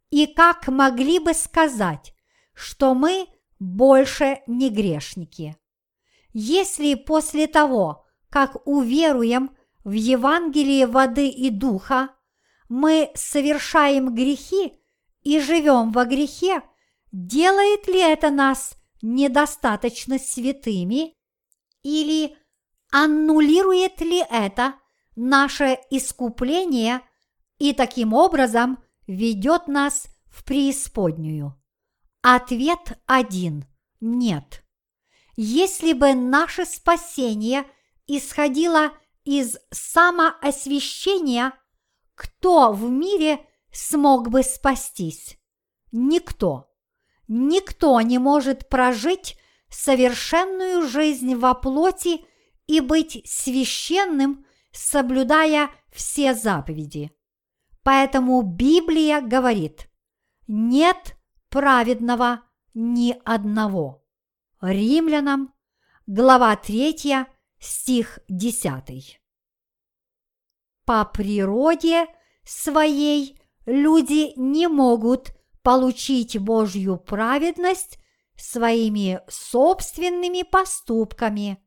И 0.09 0.27
как 0.27 0.67
могли 0.67 1.19
бы 1.19 1.33
сказать, 1.33 2.13
что 2.53 2.93
мы 2.93 3.27
больше 3.59 4.41
не 4.47 4.69
грешники? 4.69 5.57
Если 6.33 6.95
после 6.95 7.47
того, 7.47 8.05
как 8.29 8.67
уверуем 8.67 9.55
в 9.83 9.91
Евангелие 9.91 10.87
воды 10.87 11.29
и 11.29 11.49
духа, 11.49 12.09
мы 12.69 13.11
совершаем 13.15 14.15
грехи 14.15 14.73
и 15.21 15.39
живем 15.39 15.91
во 15.91 16.05
грехе, 16.05 16.61
делает 17.11 17.87
ли 17.87 17.99
это 17.99 18.29
нас 18.29 18.75
недостаточно 19.01 20.17
святыми 20.17 21.15
или 21.83 22.35
аннулирует 22.93 24.01
ли 24.01 24.23
это 24.29 24.75
наше 25.15 25.79
искупление 25.89 27.01
и 27.57 27.73
таким 27.73 28.13
образом 28.13 28.83
ведет 29.07 29.67
нас 29.67 30.05
в 30.29 30.45
преисподнюю? 30.45 31.59
Ответ 32.21 32.99
один– 33.07 33.65
нет. 33.99 34.63
Если 35.35 35.93
бы 35.93 36.13
наше 36.13 36.65
спасение 36.65 37.65
исходило 38.05 38.91
из 39.23 39.57
самоосвящения, 39.71 41.53
кто 42.13 42.73
в 42.73 42.91
мире 42.91 43.43
смог 43.71 44.29
бы 44.29 44.43
спастись? 44.43 45.39
Никто. 45.91 46.69
Никто 47.27 47.99
не 48.01 48.19
может 48.19 48.69
прожить 48.69 49.35
совершенную 49.69 50.87
жизнь 50.87 51.33
во 51.33 51.55
плоти 51.55 52.23
и 52.73 52.79
быть 52.79 53.21
священным, 53.25 54.47
соблюдая 54.71 55.69
все 55.91 56.33
заповеди. 56.33 57.11
Поэтому 57.83 58.41
Библия 58.41 59.21
говорит, 59.21 59.91
нет 60.47 61.15
праведного 61.49 62.41
ни 62.73 63.15
одного. 63.25 64.03
Римлянам, 64.59 65.53
глава 66.07 66.55
3, 66.55 67.27
стих 67.59 68.17
10. 68.27 69.21
По 70.85 71.05
природе 71.05 72.07
своей 72.43 73.39
люди 73.67 74.33
не 74.35 74.67
могут 74.67 75.31
получить 75.61 76.39
Божью 76.39 76.97
праведность 76.97 77.99
своими 78.35 79.21
собственными 79.29 80.41
поступками. 80.41 81.62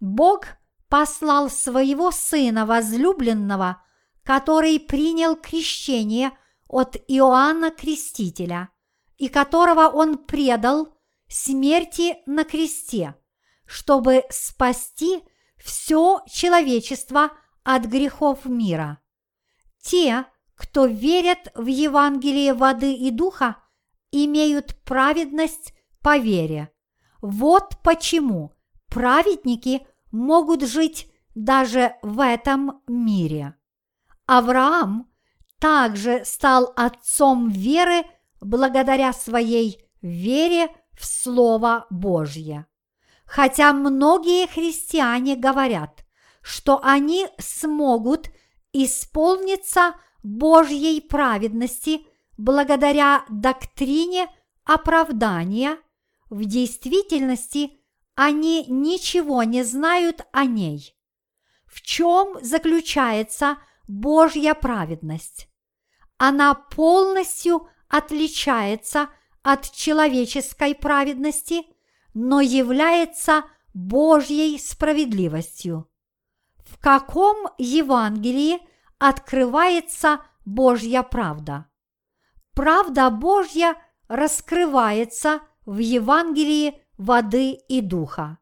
Бог 0.00 0.46
послал 0.88 1.50
своего 1.50 2.10
Сына 2.10 2.66
возлюбленного, 2.66 3.82
который 4.22 4.78
принял 4.78 5.36
крещение 5.36 6.32
от 6.68 6.96
Иоанна 7.08 7.70
Крестителя 7.70 8.70
и 9.16 9.28
которого 9.28 9.88
он 9.88 10.18
предал 10.18 10.88
смерти 11.28 12.16
на 12.26 12.44
кресте, 12.44 13.14
чтобы 13.66 14.24
спасти 14.30 15.22
все 15.56 16.20
человечество 16.28 17.32
от 17.64 17.84
грехов 17.84 18.44
мира. 18.44 19.00
Те, 19.80 20.26
кто 20.54 20.86
верят 20.86 21.50
в 21.54 21.66
Евангелие 21.66 22.54
воды 22.54 22.94
и 22.94 23.10
духа, 23.10 23.56
имеют 24.10 24.76
праведность 24.84 25.74
по 26.02 26.18
вере. 26.18 26.72
Вот 27.20 27.76
почему 27.82 28.55
праведники 28.96 29.86
могут 30.10 30.62
жить 30.62 31.12
даже 31.34 31.96
в 32.00 32.18
этом 32.18 32.80
мире. 32.86 33.54
Авраам 34.24 35.10
также 35.60 36.24
стал 36.24 36.72
отцом 36.76 37.50
веры 37.50 38.04
благодаря 38.40 39.12
своей 39.12 39.86
вере 40.00 40.68
в 40.98 41.04
Слово 41.04 41.86
Божье. 41.90 42.66
Хотя 43.26 43.74
многие 43.74 44.46
христиане 44.46 45.36
говорят, 45.36 46.06
что 46.40 46.80
они 46.82 47.28
смогут 47.38 48.30
исполниться 48.72 49.94
Божьей 50.22 51.02
праведности 51.02 52.06
благодаря 52.38 53.26
доктрине 53.28 54.28
оправдания, 54.64 55.76
в 56.30 56.46
действительности 56.46 57.75
они 58.16 58.64
ничего 58.66 59.42
не 59.44 59.62
знают 59.62 60.22
о 60.32 60.44
ней. 60.44 60.96
В 61.66 61.82
чем 61.82 62.38
заключается 62.42 63.58
Божья 63.86 64.54
праведность? 64.54 65.48
Она 66.16 66.54
полностью 66.54 67.68
отличается 67.88 69.10
от 69.42 69.70
человеческой 69.70 70.74
праведности, 70.74 71.62
но 72.14 72.40
является 72.40 73.44
Божьей 73.74 74.58
справедливостью. 74.58 75.88
в 76.64 76.78
каком 76.80 77.48
Евангелии 77.58 78.58
открывается 78.98 80.20
Божья 80.44 81.02
правда. 81.02 81.66
Правда 82.54 83.10
Божья 83.10 83.76
раскрывается 84.08 85.40
в 85.64 85.78
Евангелии 85.78 86.82
воды 86.98 87.58
и 87.68 87.80
духа. 87.80 88.38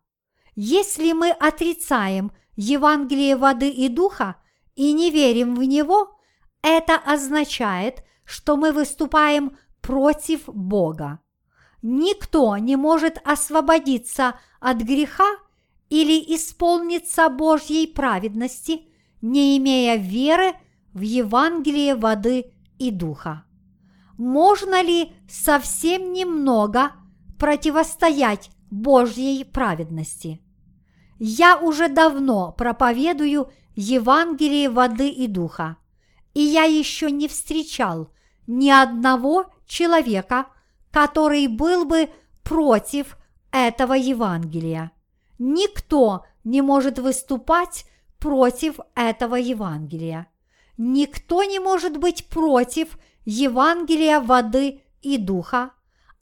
Если 0.54 1.12
мы 1.12 1.30
отрицаем 1.30 2.32
Евангелие 2.56 3.36
воды 3.36 3.68
и 3.68 3.88
духа 3.88 4.36
и 4.76 4.92
не 4.92 5.10
верим 5.10 5.56
в 5.56 5.62
него, 5.64 6.18
это 6.62 6.94
означает, 6.94 8.04
что 8.24 8.56
мы 8.56 8.72
выступаем 8.72 9.56
против 9.80 10.46
Бога. 10.46 11.20
Никто 11.82 12.56
не 12.56 12.76
может 12.76 13.18
освободиться 13.24 14.38
от 14.60 14.78
греха 14.78 15.28
или 15.90 16.18
исполниться 16.34 17.28
Божьей 17.28 17.86
праведности, 17.86 18.88
не 19.20 19.58
имея 19.58 19.96
веры 19.96 20.54
в 20.94 21.00
Евангелие 21.00 21.94
воды 21.94 22.54
и 22.78 22.90
духа. 22.90 23.44
Можно 24.16 24.82
ли 24.82 25.12
совсем 25.28 26.12
немного 26.12 26.92
противостоять 27.38 28.50
Божьей 28.70 29.44
праведности? 29.44 30.40
Я 31.18 31.56
уже 31.56 31.88
давно 31.88 32.52
проповедую 32.52 33.50
Евангелие 33.76 34.68
воды 34.68 35.08
и 35.08 35.26
духа, 35.26 35.76
и 36.34 36.40
я 36.40 36.64
еще 36.64 37.10
не 37.10 37.28
встречал 37.28 38.10
ни 38.46 38.70
одного 38.70 39.46
человека, 39.66 40.46
который 40.90 41.46
был 41.46 41.84
бы 41.84 42.10
против 42.42 43.16
этого 43.50 43.94
Евангелия. 43.94 44.92
Никто 45.38 46.24
не 46.44 46.62
может 46.62 46.98
выступать 46.98 47.86
против 48.18 48.78
этого 48.94 49.36
Евангелия. 49.36 50.28
Никто 50.76 51.44
не 51.44 51.58
может 51.58 51.98
быть 51.98 52.26
против 52.28 52.98
Евангелия 53.24 54.20
воды 54.20 54.82
и 55.02 55.18
духа, 55.18 55.70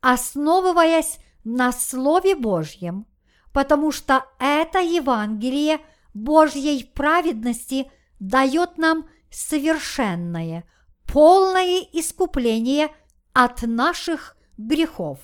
основываясь 0.03 1.19
на 1.45 1.73
Слове 1.73 2.35
Божьем, 2.35 3.07
потому 3.53 3.91
что 3.93 4.27
это 4.39 4.81
Евангелие 4.81 5.81
Божьей 6.13 6.85
праведности 6.85 7.91
дает 8.21 8.77
нам 8.77 9.09
совершенное, 9.31 10.65
полное 11.11 11.81
искупление 11.93 12.91
от 13.33 13.63
наших 13.63 14.37
грехов. 14.59 15.19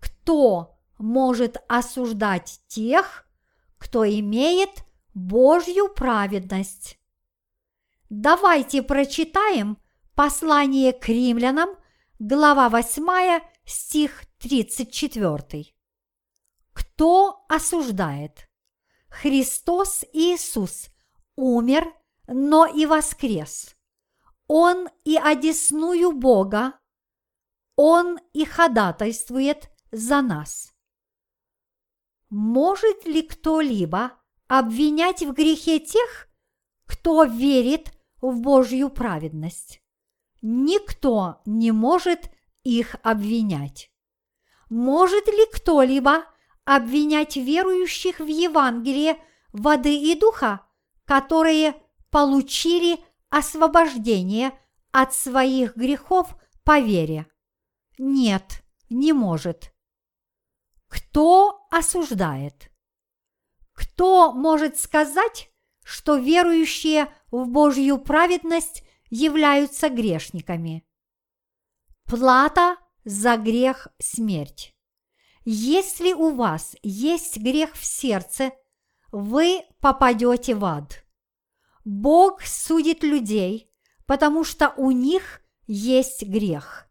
Кто 0.00 0.78
может 0.98 1.58
осуждать 1.68 2.60
тех, 2.66 3.26
кто 3.78 4.08
имеет 4.08 4.70
Божью 5.14 5.88
праведность? 5.88 6.98
Давайте 8.10 8.82
прочитаем 8.82 9.78
послание 10.14 10.92
к 10.92 11.08
римлянам, 11.08 11.70
глава 12.24 12.68
8, 12.68 13.40
стих 13.64 14.24
34. 14.38 15.74
Кто 16.72 17.44
осуждает? 17.48 18.48
Христос 19.08 20.04
Иисус 20.12 20.86
умер, 21.34 21.92
но 22.28 22.66
и 22.66 22.86
воскрес. 22.86 23.74
Он 24.46 24.88
и 25.02 25.16
одесную 25.16 26.12
Бога, 26.12 26.78
Он 27.74 28.20
и 28.32 28.44
ходатайствует 28.44 29.68
за 29.90 30.22
нас. 30.22 30.72
Может 32.30 33.04
ли 33.04 33.22
кто-либо 33.22 34.12
обвинять 34.46 35.22
в 35.22 35.32
грехе 35.32 35.80
тех, 35.80 36.28
кто 36.86 37.24
верит 37.24 37.90
в 38.20 38.40
Божью 38.40 38.90
праведность? 38.90 39.81
Никто 40.42 41.40
не 41.46 41.70
может 41.70 42.30
их 42.64 42.96
обвинять. 43.04 43.92
Может 44.68 45.28
ли 45.28 45.46
кто-либо 45.52 46.24
обвинять 46.64 47.36
верующих 47.36 48.18
в 48.18 48.26
Евангелие 48.26 49.16
воды 49.52 49.94
и 49.94 50.18
духа, 50.18 50.66
которые 51.04 51.80
получили 52.10 52.98
освобождение 53.30 54.58
от 54.90 55.14
своих 55.14 55.76
грехов 55.76 56.34
по 56.64 56.80
вере? 56.80 57.26
Нет, 57.98 58.64
не 58.90 59.12
может. 59.12 59.72
Кто 60.88 61.66
осуждает? 61.70 62.72
Кто 63.72 64.32
может 64.32 64.76
сказать, 64.76 65.50
что 65.84 66.16
верующие 66.16 67.12
в 67.30 67.46
Божью 67.46 67.98
праведность 67.98 68.84
являются 69.12 69.90
грешниками? 69.90 70.84
Плата 72.04 72.76
за 73.04 73.36
грех– 73.36 73.88
смерть. 73.98 74.74
Если 75.44 76.14
у 76.14 76.30
вас 76.30 76.74
есть 76.82 77.36
грех 77.36 77.74
в 77.74 77.84
сердце, 77.84 78.52
вы 79.10 79.64
попадете 79.80 80.54
в 80.54 80.64
ад. 80.64 81.04
Бог 81.84 82.40
судит 82.42 83.02
людей, 83.02 83.70
потому 84.06 84.44
что 84.44 84.72
у 84.78 84.90
них 84.92 85.42
есть 85.66 86.22
грех. 86.22 86.88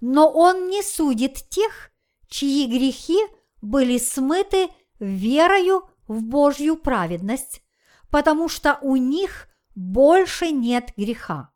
Но 0.00 0.30
Он 0.30 0.68
не 0.68 0.84
судит 0.84 1.48
тех, 1.50 1.90
чьи 2.28 2.66
грехи 2.68 3.18
были 3.62 3.98
смыты 3.98 4.68
верою 5.00 5.90
в 6.06 6.22
Божью 6.22 6.76
праведность, 6.76 7.62
потому 8.10 8.48
что 8.48 8.78
у 8.80 8.94
них 8.94 9.48
больше 9.78 10.50
нет 10.50 10.92
греха. 10.96 11.52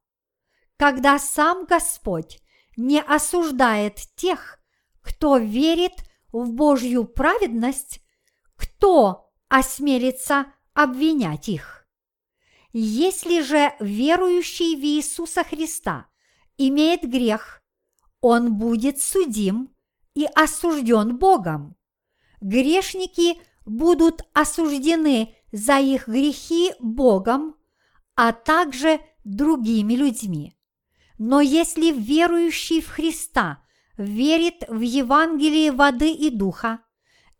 Когда 0.77 1.19
сам 1.19 1.65
Господь 1.65 2.41
не 2.77 3.01
осуждает 3.01 3.97
тех, 4.15 4.61
кто 5.01 5.39
верит 5.39 5.93
в 6.31 6.53
Божью 6.53 7.05
праведность, 7.05 8.01
кто 8.55 9.33
осмелится 9.49 10.47
обвинять 10.73 11.49
их? 11.49 11.85
Если 12.73 13.43
же 13.43 13.75
верующий 13.81 14.77
в 14.77 14.85
Иисуса 14.85 15.43
Христа 15.43 16.07
имеет 16.57 17.03
грех, 17.03 17.61
он 18.21 18.55
будет 18.55 19.01
судим 19.01 19.75
и 20.15 20.27
осужден 20.27 21.19
Богом. 21.19 21.75
Грешники 22.41 23.41
будут 23.67 24.23
осуждены 24.33 25.35
за 25.51 25.81
их 25.81 26.07
грехи 26.07 26.73
Богом, 26.79 27.57
а 28.15 28.33
также 28.33 29.01
другими 29.25 29.95
людьми. 29.95 30.57
Но 31.19 31.41
если 31.41 31.91
верующий 31.93 32.81
в 32.81 32.89
Христа 32.89 33.63
верит 33.97 34.65
в 34.69 34.81
Евангелие 34.81 35.73
воды 35.73 36.13
и 36.13 36.31
духа 36.31 36.81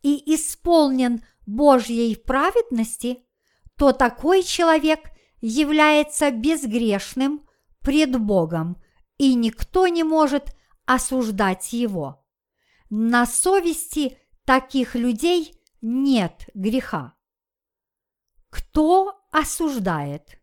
и 0.01 0.35
исполнен 0.35 1.23
Божьей 1.45 2.15
праведности, 2.15 3.25
то 3.77 3.91
такой 3.91 4.43
человек 4.43 4.99
является 5.41 6.31
безгрешным 6.31 7.45
пред 7.81 8.17
Богом, 8.19 8.81
и 9.17 9.35
никто 9.35 9.87
не 9.87 10.03
может 10.03 10.55
осуждать 10.85 11.73
его. 11.73 12.25
На 12.89 13.25
совести 13.25 14.17
таких 14.45 14.95
людей 14.95 15.53
нет 15.81 16.49
греха. 16.53 17.15
Кто 18.49 19.19
осуждает? 19.31 20.39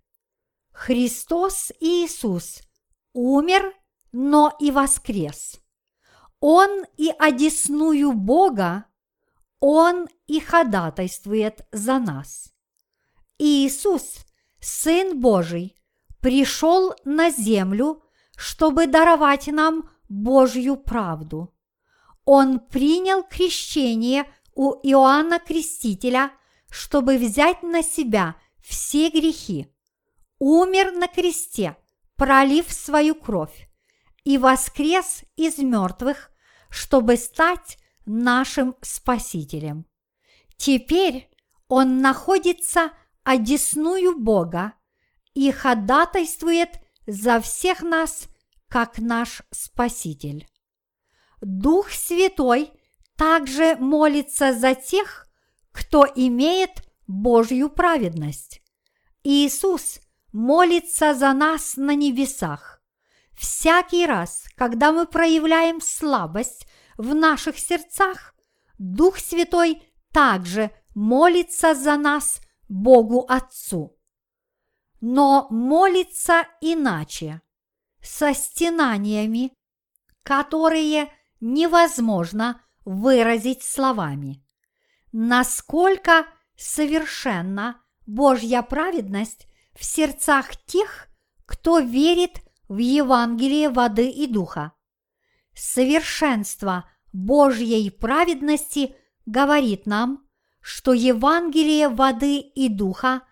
Христос 0.80 1.72
Иисус– 1.78 2.62
умер, 3.12 3.74
но 4.12 4.50
и 4.58 4.70
воскрес. 4.70 5.60
Он 6.40 6.86
и 6.96 7.12
одесную 7.18 8.14
Бога, 8.14 8.86
Он 9.58 10.08
и 10.26 10.40
ходатайствует 10.40 11.66
за 11.70 11.98
нас. 11.98 12.54
Иисус, 13.38 14.24
Сын 14.58 15.20
Божий, 15.20 15.76
пришел 16.22 16.94
на 17.04 17.28
землю, 17.28 18.02
чтобы 18.34 18.86
даровать 18.86 19.48
нам 19.48 19.90
Божью 20.08 20.78
правду. 20.78 21.54
Он 22.24 22.58
принял 22.58 23.22
крещение 23.22 24.24
у 24.54 24.72
Иоанна 24.82 25.40
Крестителя, 25.40 26.32
чтобы 26.70 27.18
взять 27.18 27.62
на 27.62 27.82
себя 27.82 28.36
все 28.62 29.10
грехи, 29.10 29.70
умер 30.40 30.92
на 30.92 31.06
кресте– 31.06 31.76
пролив 32.20 32.70
свою 32.70 33.14
кровь, 33.14 33.66
и 34.24 34.36
воскрес 34.36 35.22
из 35.36 35.56
мертвых, 35.56 36.30
чтобы 36.68 37.16
стать 37.16 37.78
нашим 38.04 38.76
Спасителем. 38.82 39.86
Теперь 40.58 41.30
Он 41.68 42.02
находится 42.02 42.90
одесную 43.24 44.18
Бога 44.18 44.74
и 45.32 45.50
ходатайствует 45.50 46.68
за 47.06 47.40
всех 47.40 47.80
нас, 47.80 48.26
как 48.68 48.98
наш 48.98 49.40
Спаситель. 49.50 50.46
Дух 51.40 51.90
Святой 51.90 52.70
также 53.16 53.76
молится 53.76 54.52
за 54.52 54.74
тех, 54.74 55.26
кто 55.72 56.04
имеет 56.04 56.82
Божью 57.06 57.70
праведность. 57.70 58.60
Иисус 59.24 60.00
молится 60.32 61.14
за 61.14 61.32
нас 61.32 61.76
на 61.76 61.94
небесах. 61.94 62.82
Всякий 63.32 64.06
раз, 64.06 64.44
когда 64.56 64.92
мы 64.92 65.06
проявляем 65.06 65.80
слабость 65.80 66.66
в 66.96 67.14
наших 67.14 67.58
сердцах, 67.58 68.34
Дух 68.78 69.18
Святой 69.18 69.82
также 70.12 70.70
молится 70.94 71.74
за 71.74 71.96
нас 71.96 72.40
Богу 72.68 73.24
Отцу. 73.28 73.96
Но 75.00 75.46
молится 75.50 76.46
иначе, 76.60 77.40
со 78.02 78.34
стенаниями, 78.34 79.54
которые 80.22 81.12
невозможно 81.40 82.62
выразить 82.84 83.62
словами. 83.62 84.44
Насколько 85.12 86.26
совершенна 86.56 87.82
Божья 88.06 88.62
праведность 88.62 89.46
в 89.80 89.84
сердцах 89.84 90.54
тех, 90.66 91.08
кто 91.46 91.78
верит 91.78 92.42
в 92.68 92.76
Евангелие 92.76 93.70
воды 93.70 94.10
и 94.10 94.26
духа. 94.26 94.72
Совершенство 95.54 96.84
Божьей 97.14 97.90
праведности 97.90 98.94
говорит 99.24 99.86
нам, 99.86 100.28
что 100.60 100.92
Евангелие 100.92 101.88
воды 101.88 102.40
и 102.40 102.68
духа 102.68 103.22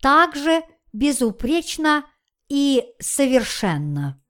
также 0.00 0.62
безупречно 0.92 2.04
и 2.48 2.84
совершенно. 3.00 4.22